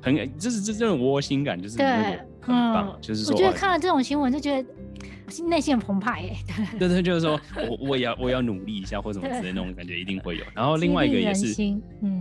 [0.03, 2.95] 很就是这这种窝心感，就是对，很棒。
[3.01, 4.69] 就是说，我觉得看了这种新闻就觉得。
[5.47, 6.35] 内心很澎湃耶，
[6.77, 10.43] 对对，就是说我我也要我也要努力一下或什么之类那种感觉一定会有。
[10.53, 11.47] 然后另外一个也是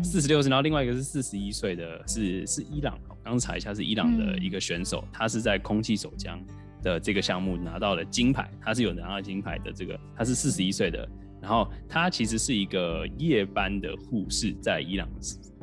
[0.02, 6.40] 四十六岁，然后另外一个是四十一岁的，是是伊朗，刚查一下是伊朗的一个选手，他是在空气手枪
[6.80, 11.06] 的这个项目拿到了金牌，他是有拿到金牌的这个，他是四十一岁的，
[11.42, 15.06] 然后他其实是一个夜班的护士，在伊朗。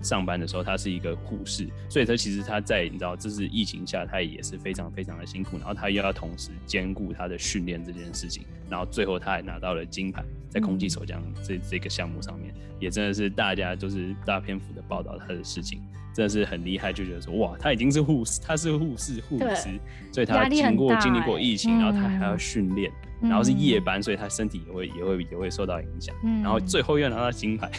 [0.02, 15.82] 上班的时候，他是一个护士，所以他其实他在你知道，这是疫情下，他也是非常非常的辛苦，然后他又要同时兼顾他的训练这件事情，然后最后他还拿到了金牌，在空气手枪这这个项目上面，也真的是大家就是大篇幅的报道他的事情，
[16.20, 19.70] 真的是很厉害，就觉得说哇，他已经是护士，他是护士护师，
[20.12, 22.92] 所以他经过经历过疫情，然后他还要训练。
[23.22, 26.16] 然后是夜班，所以他身体也会也会也会受到影响。
[26.42, 27.70] 然后最后又拿到金牌，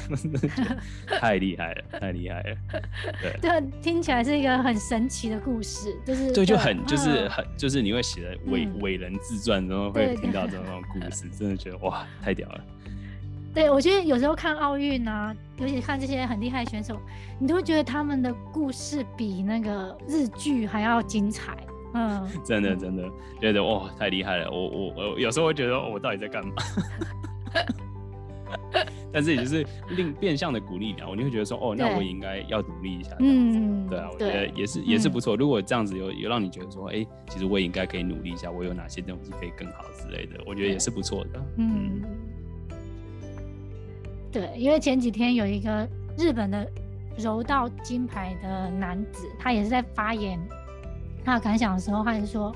[1.19, 2.57] 太厉害了， 太厉害了。
[3.23, 12.65] 对，对，听起来是一个很神奇的故事，就是对，就很就是很就是你会写的伟伟人自传，然后会听到这种故事， 真的觉得哇，太屌了。
[13.53, 17.01] 对，我觉得有时候看奥运啊，尤其看这些很厉害的选手，
[17.39, 21.57] 你都会觉得他们的故事比那个日剧还要精彩。
[21.95, 23.03] 嗯， 真的真的
[23.41, 24.51] 觉得哇，太厉害了！
[24.51, 26.53] 我我我有时候会觉得我到底在干嘛？
[29.13, 33.17] 但是也就是另变相的鼓励你啊，你会觉得说哦，那我也应该要努力一下。
[33.19, 35.35] 嗯，对啊，我觉得也是也是不错。
[35.35, 41.43] 如果这样子有有让你觉得说，哎，其实我也应该可以努力一下，我有哪些东西可以更好之类的，我觉得也是不错的。
[41.57, 42.01] 嗯，
[44.33, 46.67] 对，因为前几天有一个日本的
[47.19, 50.39] 柔道金牌的男子，他也是在发言。
[51.25, 52.55] 他的感想的时候，他就说，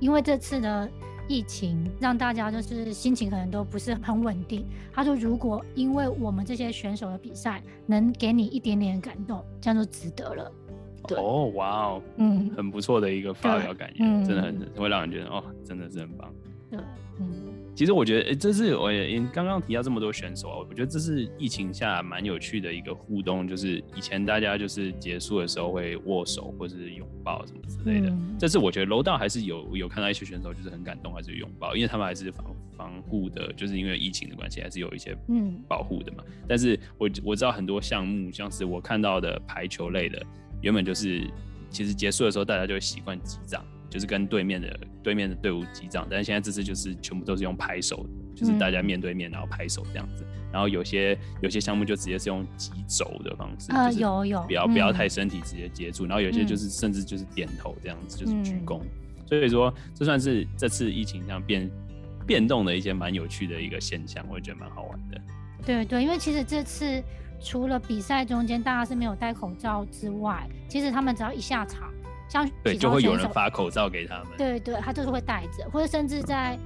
[0.00, 0.88] 因为这次的
[1.28, 4.64] 疫情让大家就是心情可能都不是很稳定。
[4.92, 10.50] 他说，如果因为我们这些选手的比赛能给你一点点感动，这样就值得了。
[11.06, 16.32] 对哦，哇哦，嗯，很不错的一个发表感言，真的很会让人觉得哦，真的是很棒。
[16.70, 16.84] 对，嗯。
[17.76, 28.10] 其实我觉得，这是我也刚刚提到这么多选手啊，我觉得这是疫情下蛮有趣的一个互动，就是以前大家就是结束的时候会握手或是拥抱什么之类的。
[28.38, 36.24] 这次我觉得楼道还是有有看到一些选手就是很感动，还是拥抱，因为他们还是防防护的，就是因为疫情的关系，还是有一些嗯保护的嘛。
[36.48, 40.24] 但是我我知道很多项目，像是我看到的排球类的，
[40.62, 41.30] 原本就是
[41.68, 43.62] 其实结束的时候大家就会习惯击掌。
[43.88, 50.24] 就是跟对面的对面的队伍击掌，但是现在这次就是全部都是用拍手，就是大家面对面然后拍手这样子。
[50.52, 56.06] 然后有些有些项目就直接是用击肘的方式，呃，有有，不要不要太身体直接接触。
[56.06, 58.80] 然后有些就是甚至就是点头这样子，就是鞠躬。
[59.26, 61.70] 所以说这算是这次疫情这样变
[62.26, 65.20] 变动的一些蛮有趣的一个现象，我觉得蛮好玩的。
[65.64, 67.02] 对对，因为其实这次
[67.40, 71.92] 除了比赛中间大家是没有戴口罩之外，其实他们只要一下场。
[72.28, 74.28] 像对，就会有人发口罩给他们。
[74.36, 76.58] 对对，他就是会戴着，或者甚至在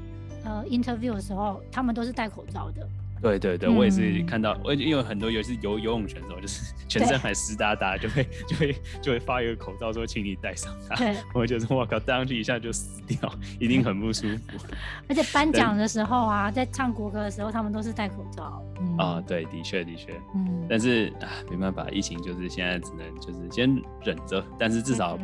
[0.45, 2.87] 呃 interview 的时候，他们都是戴口罩的。
[3.23, 10.97] 对对对，我也是看到，我因为很多尤其是游游泳选手，就是全身还湿哒哒，就会就会就会发一个口罩说，请你戴上它。
[10.97, 14.65] 对，我觉得我靠，戴上去一下就死掉，一定很不舒服。
[15.07, 18.65] 而且颁奖的时候啊，在唱国歌的时候，他们都是戴口罩。
[18.97, 20.19] 啊，对，的确的确。
[20.35, 20.67] 嗯。
[20.67, 23.69] 但是啊，没办法，疫情就是现在只能就是先
[24.03, 25.19] 忍着，但是至少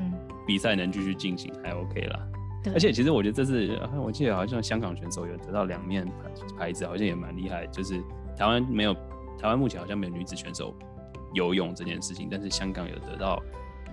[0.47, 2.29] 比赛能继续进行，还 OK 了。
[2.75, 6.07] 而且其实我觉得这次，我记得好像香港选手有得到两面
[6.59, 7.65] 牌子，好像也蛮厉害。
[7.69, 8.01] 就是
[8.37, 8.93] 台湾没有，
[9.39, 10.75] 台湾目前好像没有女子选手
[11.33, 13.41] 游泳这件事情，但是香港有得到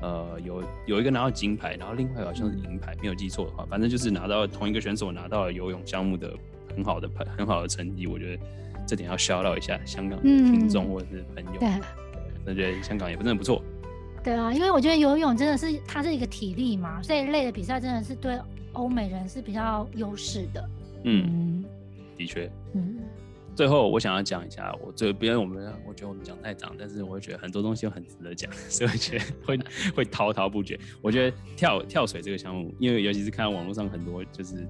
[0.02, 6.34] 呃，有有一个拿到金牌，然后另外好像是银牌，没有记错的话，反正就是拿到同一个选手拿到了游泳项目的
[6.76, 8.44] 很好的牌很好的成绩，我觉得
[8.88, 11.70] 这点要 shout out 一下香港的听众或者是朋友，对，
[12.48, 13.64] 我觉得香港也真的不错。
[14.24, 18.40] 对啊，因为我觉得游泳真的是它是一个体力嘛，这一类的比赛真的是对
[18.74, 20.70] 欧美人是比较优势的。
[21.04, 21.64] 嗯，
[22.18, 23.00] 的确，嗯。
[23.56, 29.60] 最后，我想要讲一下，我这边我们，我觉得我们讲太长，但是我会觉得很多东西都很值得讲， 所以我觉得会
[29.96, 30.80] 会滔滔不绝。
[31.04, 34.68] 我觉得跳跳水这个项目，因为尤其是看到网络上很多就是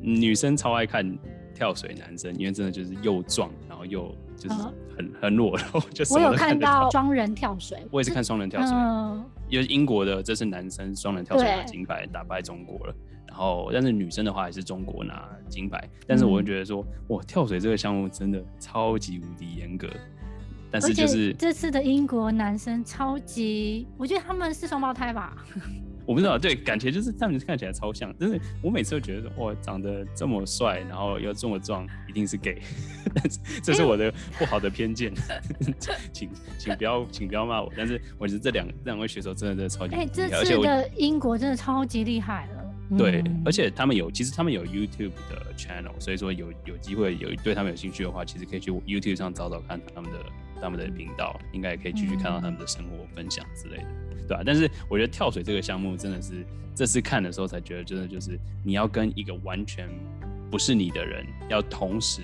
[0.00, 1.18] 女生超爱看
[1.52, 4.56] 跳水，男生因为真的就是又壮，然后又就是
[4.96, 8.76] 很很裸露，就是我有看到双人跳水，我也是看双人跳水，
[9.48, 12.94] 因为英国的这是男生双人跳水拿金牌，打败中国了。
[13.28, 15.88] 然后，但是女生的话还是中国拿金牌。
[16.06, 19.88] 但是我会觉得说，哇，跳水这个项目真的超级无敌严格。
[20.70, 25.36] 但是就是这次的英国男生超级，我觉得他们是双胞胎吧。
[26.06, 28.14] 我不知道，对，感觉就是他们看起来超像。
[28.18, 32.60] 但是我每次都觉得，哇，长得这么帅，然后又这么壮，一定是 gay。
[33.14, 35.12] 但是 这是我的不好的偏见，
[36.12, 36.28] 请
[36.58, 37.72] 请不要 请不要骂我。
[37.76, 42.61] 但是我觉得这两两位选手真的真的超级，哎，这次的英国真的超级厉害了。
[42.98, 50.18] 对，而且他们有，其实他们有 YouTube 的 channel，所以说有有机会有对他们有兴趣的话，其实可以去 YouTube 上找找看他们的
[50.60, 53.84] 他们的频道，应该也可以继续看到他们的生活分享之类的，
[54.28, 54.42] 对吧？
[54.44, 59.88] 但是我觉得跳水这个项目真的是这次看的时候才觉得，真的就是你要跟一个完全
[60.50, 62.22] 不是你的人，要同时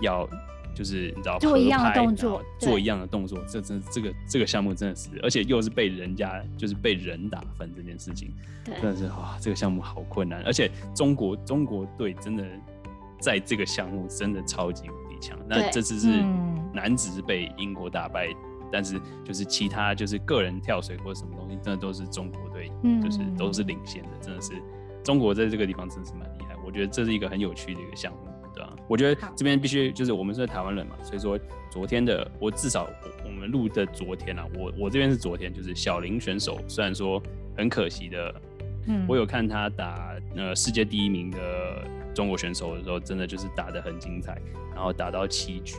[0.00, 0.28] 要。
[0.76, 8.30] 就是你知道做一样的动作，做一样的动作，这真这个这个项目真的是，而且又是被人家就是被人打分这件事情，
[8.66, 10.42] 真的是哇，这个项目好困难。
[10.42, 12.44] 而且中国中国队真的
[13.18, 15.38] 在这个项目真的超级无敌强。
[15.48, 16.22] 那这次是
[16.74, 18.28] 男子是被英国打败，
[18.70, 22.70] 但是就是其他就是个人跳水或者什么东西，真的都是中国队，
[23.02, 24.52] 就是都是领先的，真的是
[25.02, 26.54] 中国在这个地方真的是蛮厉害。
[26.66, 28.18] 我觉得这是一个很有趣的一个项目。
[28.88, 31.38] 我觉得这边必须就是我们是台湾人嘛，所以说
[31.70, 32.88] 昨天的我至少
[33.24, 37.22] 我们录的昨天啊，我我这边是昨天，就是小林选手，虽然说
[37.56, 38.34] 很可惜的，
[38.86, 41.38] 嗯，我有看他打呃世界第一名的
[42.14, 44.40] 中国选手的时候，真的就是打得很精彩，
[44.74, 45.74] 然后打到七局，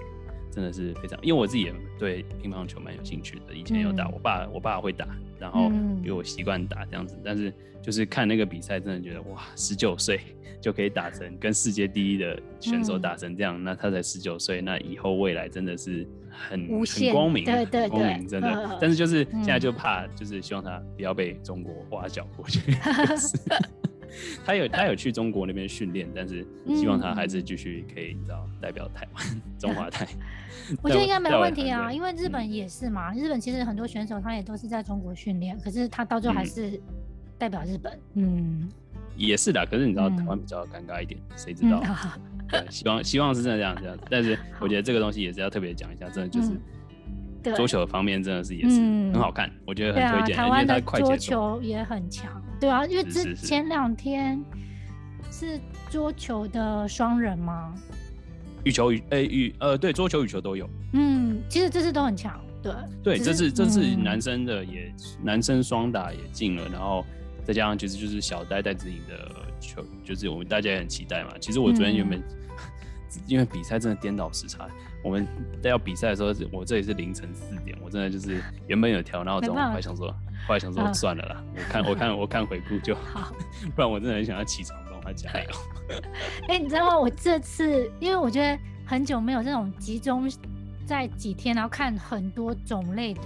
[0.57, 5.07] 真的是非常，因为我自己也对乒乓球蛮有兴趣的，以前有打，我爸我爸会打，
[5.39, 10.19] 然后比我习惯打这样子，但是就是看那个比赛，真的觉得哇，十九岁。
[10.59, 18.67] 就可以打成跟世界第一的选手打成这样，那他才十九岁，那以后未来真的是很很光明，对对光明真的。
[18.81, 22.59] 但是就是现在就怕，就是希望他不要被中国挖角过去。
[24.45, 26.45] 他有他有去中国那边训练，但是
[26.75, 29.25] 希望他还是继续可以，你知道代表台湾
[29.59, 30.07] 中华台。
[30.81, 36.79] 我觉得应该没问题啊，因为日本也是嘛，日本其实很多选手他也都是在中国训练，可是他到最后还是
[37.37, 37.99] 代表日本。
[38.15, 38.69] 嗯。
[39.15, 41.81] 也是的，可是你知道台湾比较尴尬一点，谁知道？
[42.69, 46.51] 希望希望是真的这样这样子，但是我觉得这个东西也是要特别讲一下，真的就是
[47.55, 50.35] 桌球方面真的是也是很好看，我觉得很推荐。
[50.35, 54.43] 台湾的桌球也很强，对啊，因为之前两天
[55.31, 57.73] 是桌球的双人吗？
[58.63, 60.69] 羽球羽诶羽呃对，桌球羽球都有。
[60.93, 62.73] 嗯，其实这次都很强，对
[63.03, 64.93] 对，这次这次男生的也
[65.23, 67.05] 男生双打也进了，然后。
[67.45, 69.31] 再加上其实就是小戴戴子颖的
[69.61, 71.29] 球，就是我们大家也很期待嘛。
[71.39, 72.21] 其实我昨天原本
[73.25, 74.67] 因为比赛真的颠倒时差，
[75.03, 75.27] 我们
[75.61, 80.07] 在要比赛的时候，我这里是凌晨四点，我真的就是原本有调闹钟，后来想说，
[80.47, 83.31] 后来想说算了啦，我看我看 我看回顾就好，
[83.75, 85.49] 不然我真的很想要起床帮他加油。
[86.49, 86.99] 哎，你知道吗？
[86.99, 90.29] 我这次因为我觉得很久没有这种集中
[90.85, 93.21] 在几天，然后看很多种类的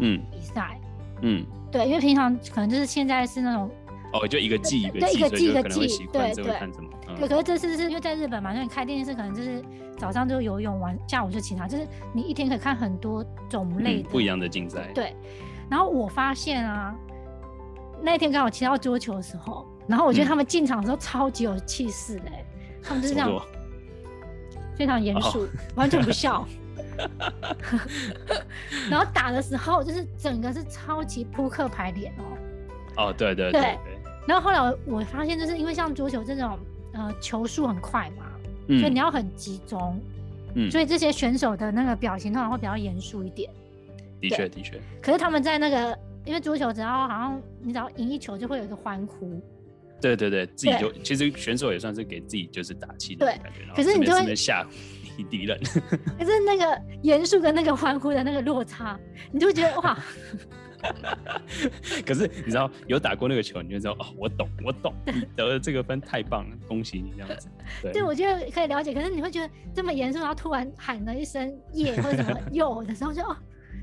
[0.00, 0.80] 嗯比赛
[1.22, 1.44] 嗯。
[1.72, 3.68] 对，因为平常可能就是现在是那种
[4.14, 6.44] 哦，就一个季一个季，一个季一个季，对对。
[7.18, 9.62] 对，可是这次是因为在日本嘛，那你开电视可能就是
[9.98, 14.90] 早上就游泳，完下午就其他，就是你一天可以看很多种类不一样的竞赛。
[14.94, 15.14] 对，
[15.68, 16.94] 然后我发现啊，
[18.00, 22.30] 那一天刚好骑到桌球的时候，然后我觉得他们进场的时候超级有气势的，
[22.82, 23.30] 他们就是这样，
[24.76, 26.46] 非常严肃，完全不笑。
[28.88, 32.22] 然后打的时候，就是整个是超级扑克牌脸哦。
[32.96, 33.76] 哦，对对对。
[34.26, 36.58] 然后后来我发现，就是因为像桌球这种，
[36.92, 38.24] 呃，球速很快嘛，
[38.78, 40.00] 所以你要很集中。
[40.54, 40.70] 嗯。
[40.70, 43.50] 所以这些选手的那个表情通常会比较严肃一点。
[44.20, 44.80] 的确，的确。
[45.02, 49.40] 可是他们在那个，因为桌球只要好像你只要赢一球，就会有一个欢呼。
[50.00, 53.72] 对对对，自己就其实选手也算是给自己就是打气的感觉。
[53.74, 54.66] 可是你就会吓。
[55.30, 55.56] 敌人，
[56.18, 58.98] 可是那个严肃跟那个欢呼的那个落差，
[59.30, 59.96] 你就会觉得哇，
[62.04, 67.48] 可是你知道有打过那个球，你就知道哦，我懂，我懂， 你得了这个分太棒了，恭喜你这样子。
[67.82, 68.92] 对，对，我觉得可以了解。
[68.92, 73.36] 可是你会觉得这么严肃，然后突然喊了一声“耶”或者什么“哟”的时候，就哦，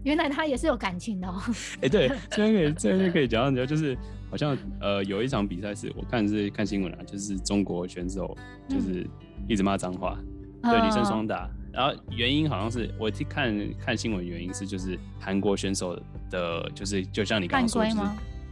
[0.03, 1.41] 原来他也是有感情的哦。
[1.81, 3.97] 哎，对，这边可以，这边就可以讲到，就是
[4.29, 8.37] 好像呃有一场比赛是我看是看新闻啊，就是中国选手
[8.67, 9.07] 就是
[9.47, 10.17] 一直骂脏话，
[10.63, 11.49] 对女生双打。
[11.73, 13.53] 然后原因好像是我去看
[13.83, 15.99] 看新闻，原因是就是韩国选手
[16.29, 17.97] 的，就是就像你刚刚说，就是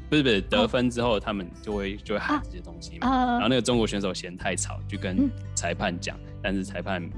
[0.10, 3.08] 不是不是得分之后，他们就会就会喊这些东西嘛。
[3.10, 7.10] 然后那个中国选手嫌太吵，就跟裁判讲，但是裁判。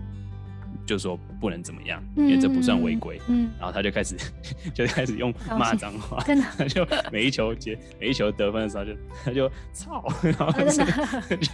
[0.91, 3.17] 就说不能怎么样，因为这不算违规。
[3.29, 4.17] 嗯，然后他就开始
[4.75, 8.91] 就开始用骂脏话，真的， 就每一球接每一球得分的时候就
[9.23, 10.69] 他就操，然后就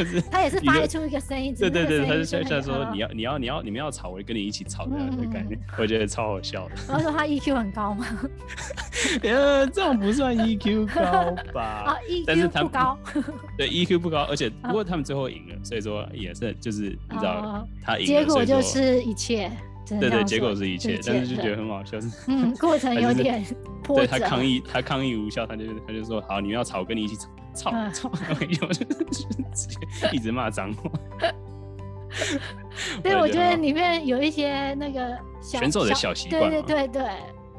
[0.03, 4.95] 是他也是发出一个声音，对对对，他就像像说你要你要你要你们要吵，我就跟你一起吵的
[5.31, 6.75] 感觉，我觉得超好笑的。
[6.88, 8.07] 然后说他 EQ 很高吗？
[9.21, 11.61] 呃，这种不算 EQ 高吧？
[11.85, 12.97] 啊，EQ 不高，
[13.55, 19.26] 对 EQ 不高，而且不过他们最后赢了，所以说也是就是你知道他赢，结果就是一切。
[19.28, 19.51] 切，
[19.86, 21.97] 对对，结果是一切，但是就觉得很好笑，
[22.28, 23.43] 嗯，过程有点
[23.84, 24.07] 波折。
[24.07, 27.15] 对他抗议，他抗议无效，他就他就说好，你们要吵，跟你一起
[27.53, 28.67] 吵，吵吵，然后就
[29.53, 30.89] 直接一直骂脏话。
[33.03, 37.11] 对，我觉得里面有一些那个选手的小习惯，对对对对。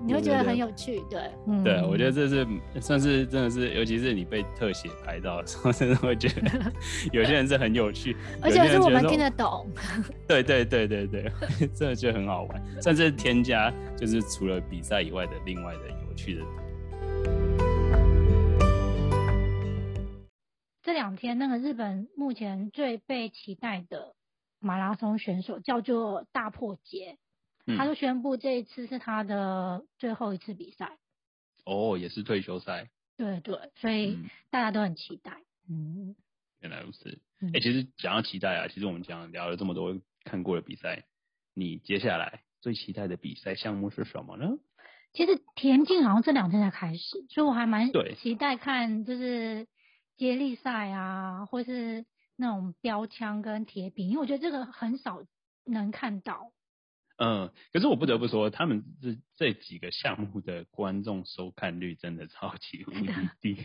[0.07, 1.31] 你会觉得很有趣，对，
[1.65, 2.47] 对，我觉得这是
[2.81, 6.73] 算是真的是，尤其是你被特写拍到的时候，真的会觉得
[7.13, 9.69] 有些人是很有趣，而且是我们听得懂。
[10.27, 11.31] 对对对对对，
[11.75, 16.43] 真的觉得很好玩，算是添加就是除了比赛以外的另外的有趣的。
[20.83, 24.15] 这两天那个日本目前最被期待的
[24.59, 27.19] 马拉松选手叫做大破节。
[27.77, 30.99] 他就宣布这一次是他的最后一次比赛，
[31.65, 32.89] 哦，也是退休赛。
[33.17, 34.19] 对对，所以
[34.51, 35.43] 大家都很期待。
[35.69, 36.15] 嗯，
[36.61, 37.21] 原来如此。
[37.53, 41.05] 哎，其实讲到期待啊，其实我们讲聊了这么多看过的比赛，
[41.55, 44.59] 你接下来最期待的比赛项目是什么呢？
[45.13, 47.91] 其实田径好像这两天才开始，所以我还蛮
[48.21, 49.67] 期待看就是
[50.17, 52.07] 接力赛啊，或是
[52.37, 55.23] 那种标枪跟铁饼，因为我觉得这个很少
[55.65, 56.53] 能看到。
[57.19, 63.09] 嗯，可是我不得不说，他们这这几个项目的观众收看率真的超级无敌
[63.43, 63.57] 低，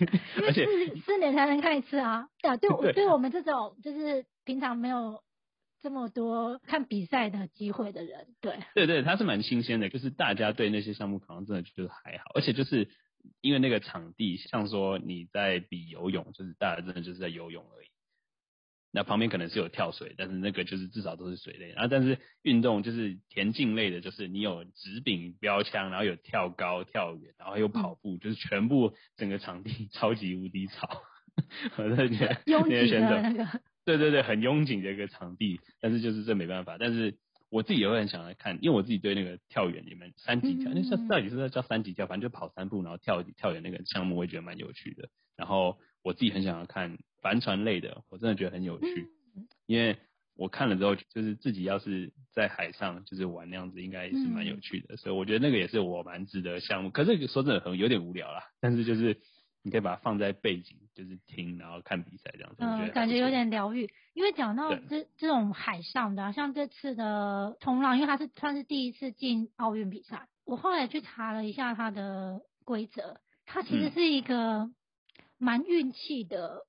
[0.45, 2.27] 而且四四年才能看一次啊！
[2.41, 5.21] 对啊，对， 对我们这种就是平常没有
[5.81, 12.89] 这么多看比赛的机会的人，对，对对，他是蛮新鲜的，就是大家对那些项目可能真的觉得还好，而且就是
[13.41, 17.87] 因为那个场地，像说你在比游泳，就是大家真的就是在游泳而已。
[18.95, 21.69] 那旁边可能是有跳水，但是那个就是至少都是水类。
[21.71, 31.01] 然后，但是运动就是田径类的，就是你有直柄标枪，然后有跳高、跳远，然后有跑步，就是全部整个场地 超级无敌吵。
[31.77, 35.59] 我在觉得拥挤的那个，对对对，很拥挤的一个场地。
[35.81, 36.77] 但是就是这没办法。
[36.79, 37.17] 但是
[37.49, 45.09] 我自己也会很想来看，因为我自己对那个跳远你们三级跳，那叫到底是叫三级跳，反正就跑三步然后跳跳远那个项目，我也觉得蛮有趣的。
[45.35, 46.97] 然后我自己很想要看。
[47.23, 49.07] 帆船类的，我真的觉得很有趣，
[49.65, 49.95] 因为
[50.35, 56.89] 我看了之后，就是自己要是在海上就是玩那样子，应该是蛮有趣的，所以我觉得那个也是我蛮值得项目。
[56.89, 59.17] 可是说真的，很有点无聊啦，但是就是
[59.61, 63.89] 你可以把它放在背景，就是听然后看比赛这样子，嗯，感觉有点疗愈。
[64.13, 74.69] 因为讲到这这种海上的，像这次的冲浪，因为它是算是第一次进奥运比赛，我后来去查了一下它的规则，它其实是一个
[75.43, 76.65] 蛮运气的。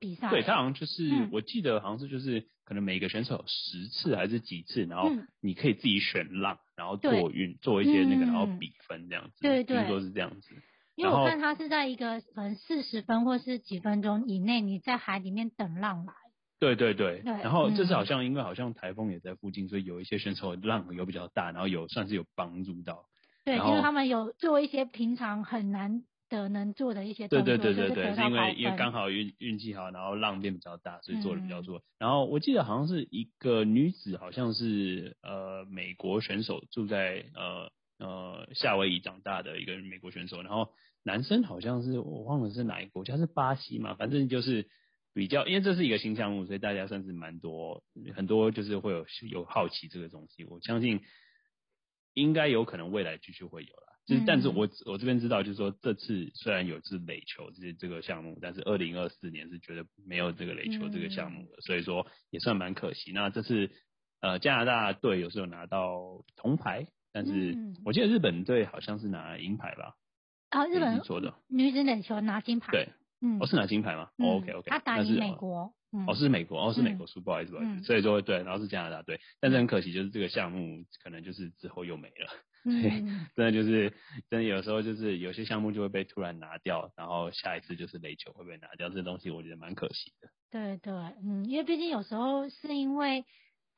[0.00, 5.08] 比赛对他好像就是，我记得好像是就是可能每个选手有十次还是几次，然后
[5.40, 9.40] 你可以自己选浪，然后做运做一些那个，然后比分这样子。
[9.40, 10.48] 对对，听说是这样子。
[10.96, 16.12] 因为我看他是在一个可能四十分或是几分钟以内，你在海里面等浪来。
[16.58, 17.22] 对对对。
[17.24, 23.06] 然后这次好像因为好像台风也在附近，所以有一些选手浪有比较大，然后有算是有帮助到。
[23.44, 26.02] 对，因为他们有做一些平常很难。
[26.34, 31.82] 的能做的一些对对对对对，是因为因为刚好运运气好，然后浪变比较大，所以做的比较多。
[31.98, 40.70] 然后我记得好像是一个女子，好像是呃美国选手住在呃呃夏威夷长大的一个美国选手，然后
[41.04, 43.94] 男生好像是我忘了是哪一个国家，是巴西嘛？
[43.94, 44.68] 反正就是
[45.14, 47.82] 比较，因为这是一个新项目，所以大家算是蛮多
[48.16, 50.44] 很多就是会有有好奇这个东西。
[50.44, 51.00] 我相信
[52.14, 53.93] 应该有可能未来继续会有了。
[54.06, 63.12] 就是，但是我我这边知道，就是说这次虽然有是垒球这这个项目，但是二零二四年是绝对没有这个垒球这个项目的，所以说也算蛮可惜。
[63.12, 63.70] 那这次
[64.20, 69.94] 呃加拿大队有时候拿到铜牌，但是我记得日本队好像是拿银牌吧？
[70.50, 72.88] 啊，日本说的女子垒球拿金牌，对，
[73.22, 75.74] 嗯，哦是拿金牌吗？OK OK，他打赢美国，
[76.06, 82.30] 哦是美国，哦是美国输，不好意思不好意思，所以说对，然后是加拿大队，但是很可惜就是这个项目可能就是之后又没了。
[82.64, 83.90] 嗯，真的就是，
[84.30, 90.30] 真的有时候就是有些项目就会被突然拿掉，然后下一次就是垒球会被拿掉，这东西我觉得蛮可惜的。
[90.50, 90.92] 对对，
[91.22, 93.24] 嗯，因为毕竟有时候是因为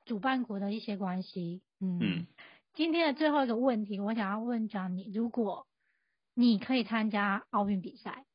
[0.04, 2.26] 主办国的一些关系，嗯。
[2.74, 5.66] 今天的最后一个问题，我想要问讲你，如果
[6.34, 8.26] 你可以参加奥运比赛，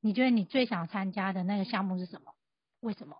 [0.00, 2.34] 你觉得你最想参加的那个项目是什么？
[2.80, 3.18] 为什么？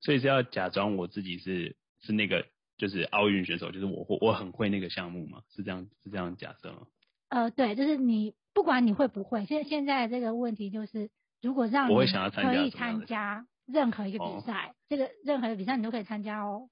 [0.00, 2.44] 所以是要假装我自己是是那个。
[2.78, 5.42] 就是奥运选手，就是我我我很会那个项目吗？
[5.50, 6.86] 是这样是这样假设吗？
[7.28, 11.10] 呃，对，就是你不管你会不会，现现在这个问题就是，
[11.40, 16.68] 如果让你可以参加任何一个比赛，这个任何的比赛你都可以参加哦。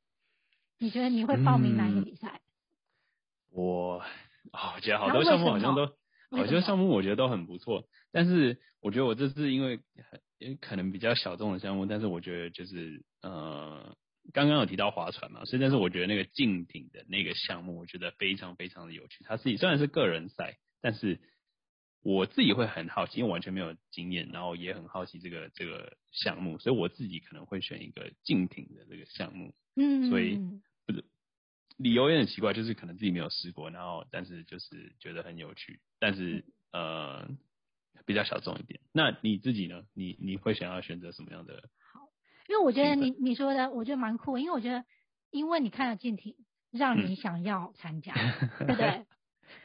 [0.79, 2.41] 你觉得你会报名哪一个比赛？
[3.53, 3.99] 我
[4.53, 5.87] 哦，我觉得好多项目好像都，
[6.31, 9.81] 好多项目我觉得都很不错，但是我觉得我这次因为
[10.41, 13.97] 很可能比较小众的项目，但是我觉得就是呃。
[14.33, 19.25] 刚刚有提到划船嘛，所以但是我觉得那个竞艇的那个项目，我觉得非常非常的有趣。
[19.25, 21.19] 它自己虽然是个人赛，但是
[22.03, 29.53] 我自己会很好奇，因为完全没有经验，然后也很好奇这个这个项目，所以我自己可能会选一个竞艇的这个项目。
[29.75, 30.39] 嗯，所以
[30.87, 31.05] 不是
[31.77, 37.29] 理由也很奇怪，就是可能自己没有试过，然后但是就是觉得很有趣，但是呃
[38.07, 38.81] 比较小众一点。
[38.93, 39.83] 那你自己呢？
[39.95, 41.69] 你你会想要选择什么样的？
[42.51, 44.37] 因为我觉得你你说的，我觉得蛮酷。
[44.37, 44.85] 因为我觉得，
[45.31, 46.35] 因为你看了竞艇，
[46.73, 48.13] 让你想要参加，
[48.59, 49.07] 对不对？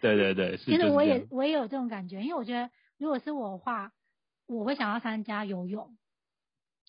[0.02, 2.22] 对对对，其实我也我也有这种感觉。
[2.22, 2.70] 因为我觉得，
[3.00, 3.92] 如果是我的话，
[4.46, 5.98] 我会想要参加游泳。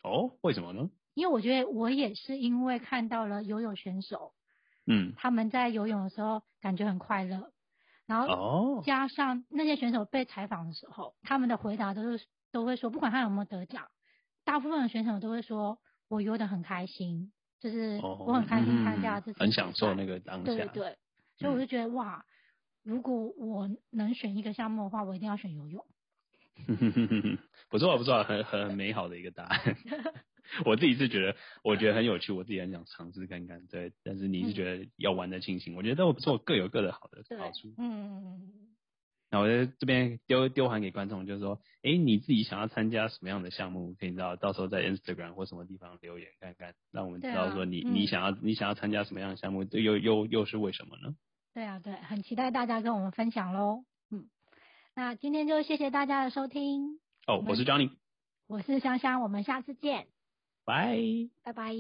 [0.03, 0.91] 哦，为什么呢？
[1.15, 4.35] 因为我觉得我也是因为看到了游泳选手，
[4.87, 7.53] 嗯，他们在游泳的时候感觉很快乐，
[8.05, 13.89] 然后加上那些选手被采访的时候，他们的回答都是都会说，不管他有没有得奖。
[14.45, 20.65] 大部分的选手都会说，我游的很开心，就是我很开心参加这次，很享受那个当下。
[20.67, 20.97] 对
[21.39, 22.25] 所以我就觉得哇，
[22.83, 25.85] 如果我能选一个项目的话，我一定要选游泳。
[27.69, 29.61] 不错不错，很很美好的一个答案。
[30.65, 33.67] 我自己是觉得，我觉得很有趣，我自己很想尝试看看。
[33.67, 37.75] 对，但是你是觉得要玩的尽兴，我觉得都不错，各有各的好的好处。
[37.77, 38.76] 嗯嗯嗯。
[39.31, 43.95] 那我在这边丢丢还给观众，就是说，哎，你自己想要参加什么样的项目？
[43.99, 51.17] 可以知道，到时候在 Instagram 或什么地方留言看看，让我们知道说你你想要你想要参加什么样的项目，又又又是为什么呢？
[51.55, 53.85] 对啊，对，很期待大家跟我们分享喽。
[54.11, 54.27] 嗯，
[54.95, 57.01] 那今天就谢谢大家的收听。
[57.27, 57.91] 哦，我是 Johnny，
[58.47, 60.07] 我是香香，我们下次见。
[60.65, 60.97] 拜
[61.43, 61.75] 拜拜。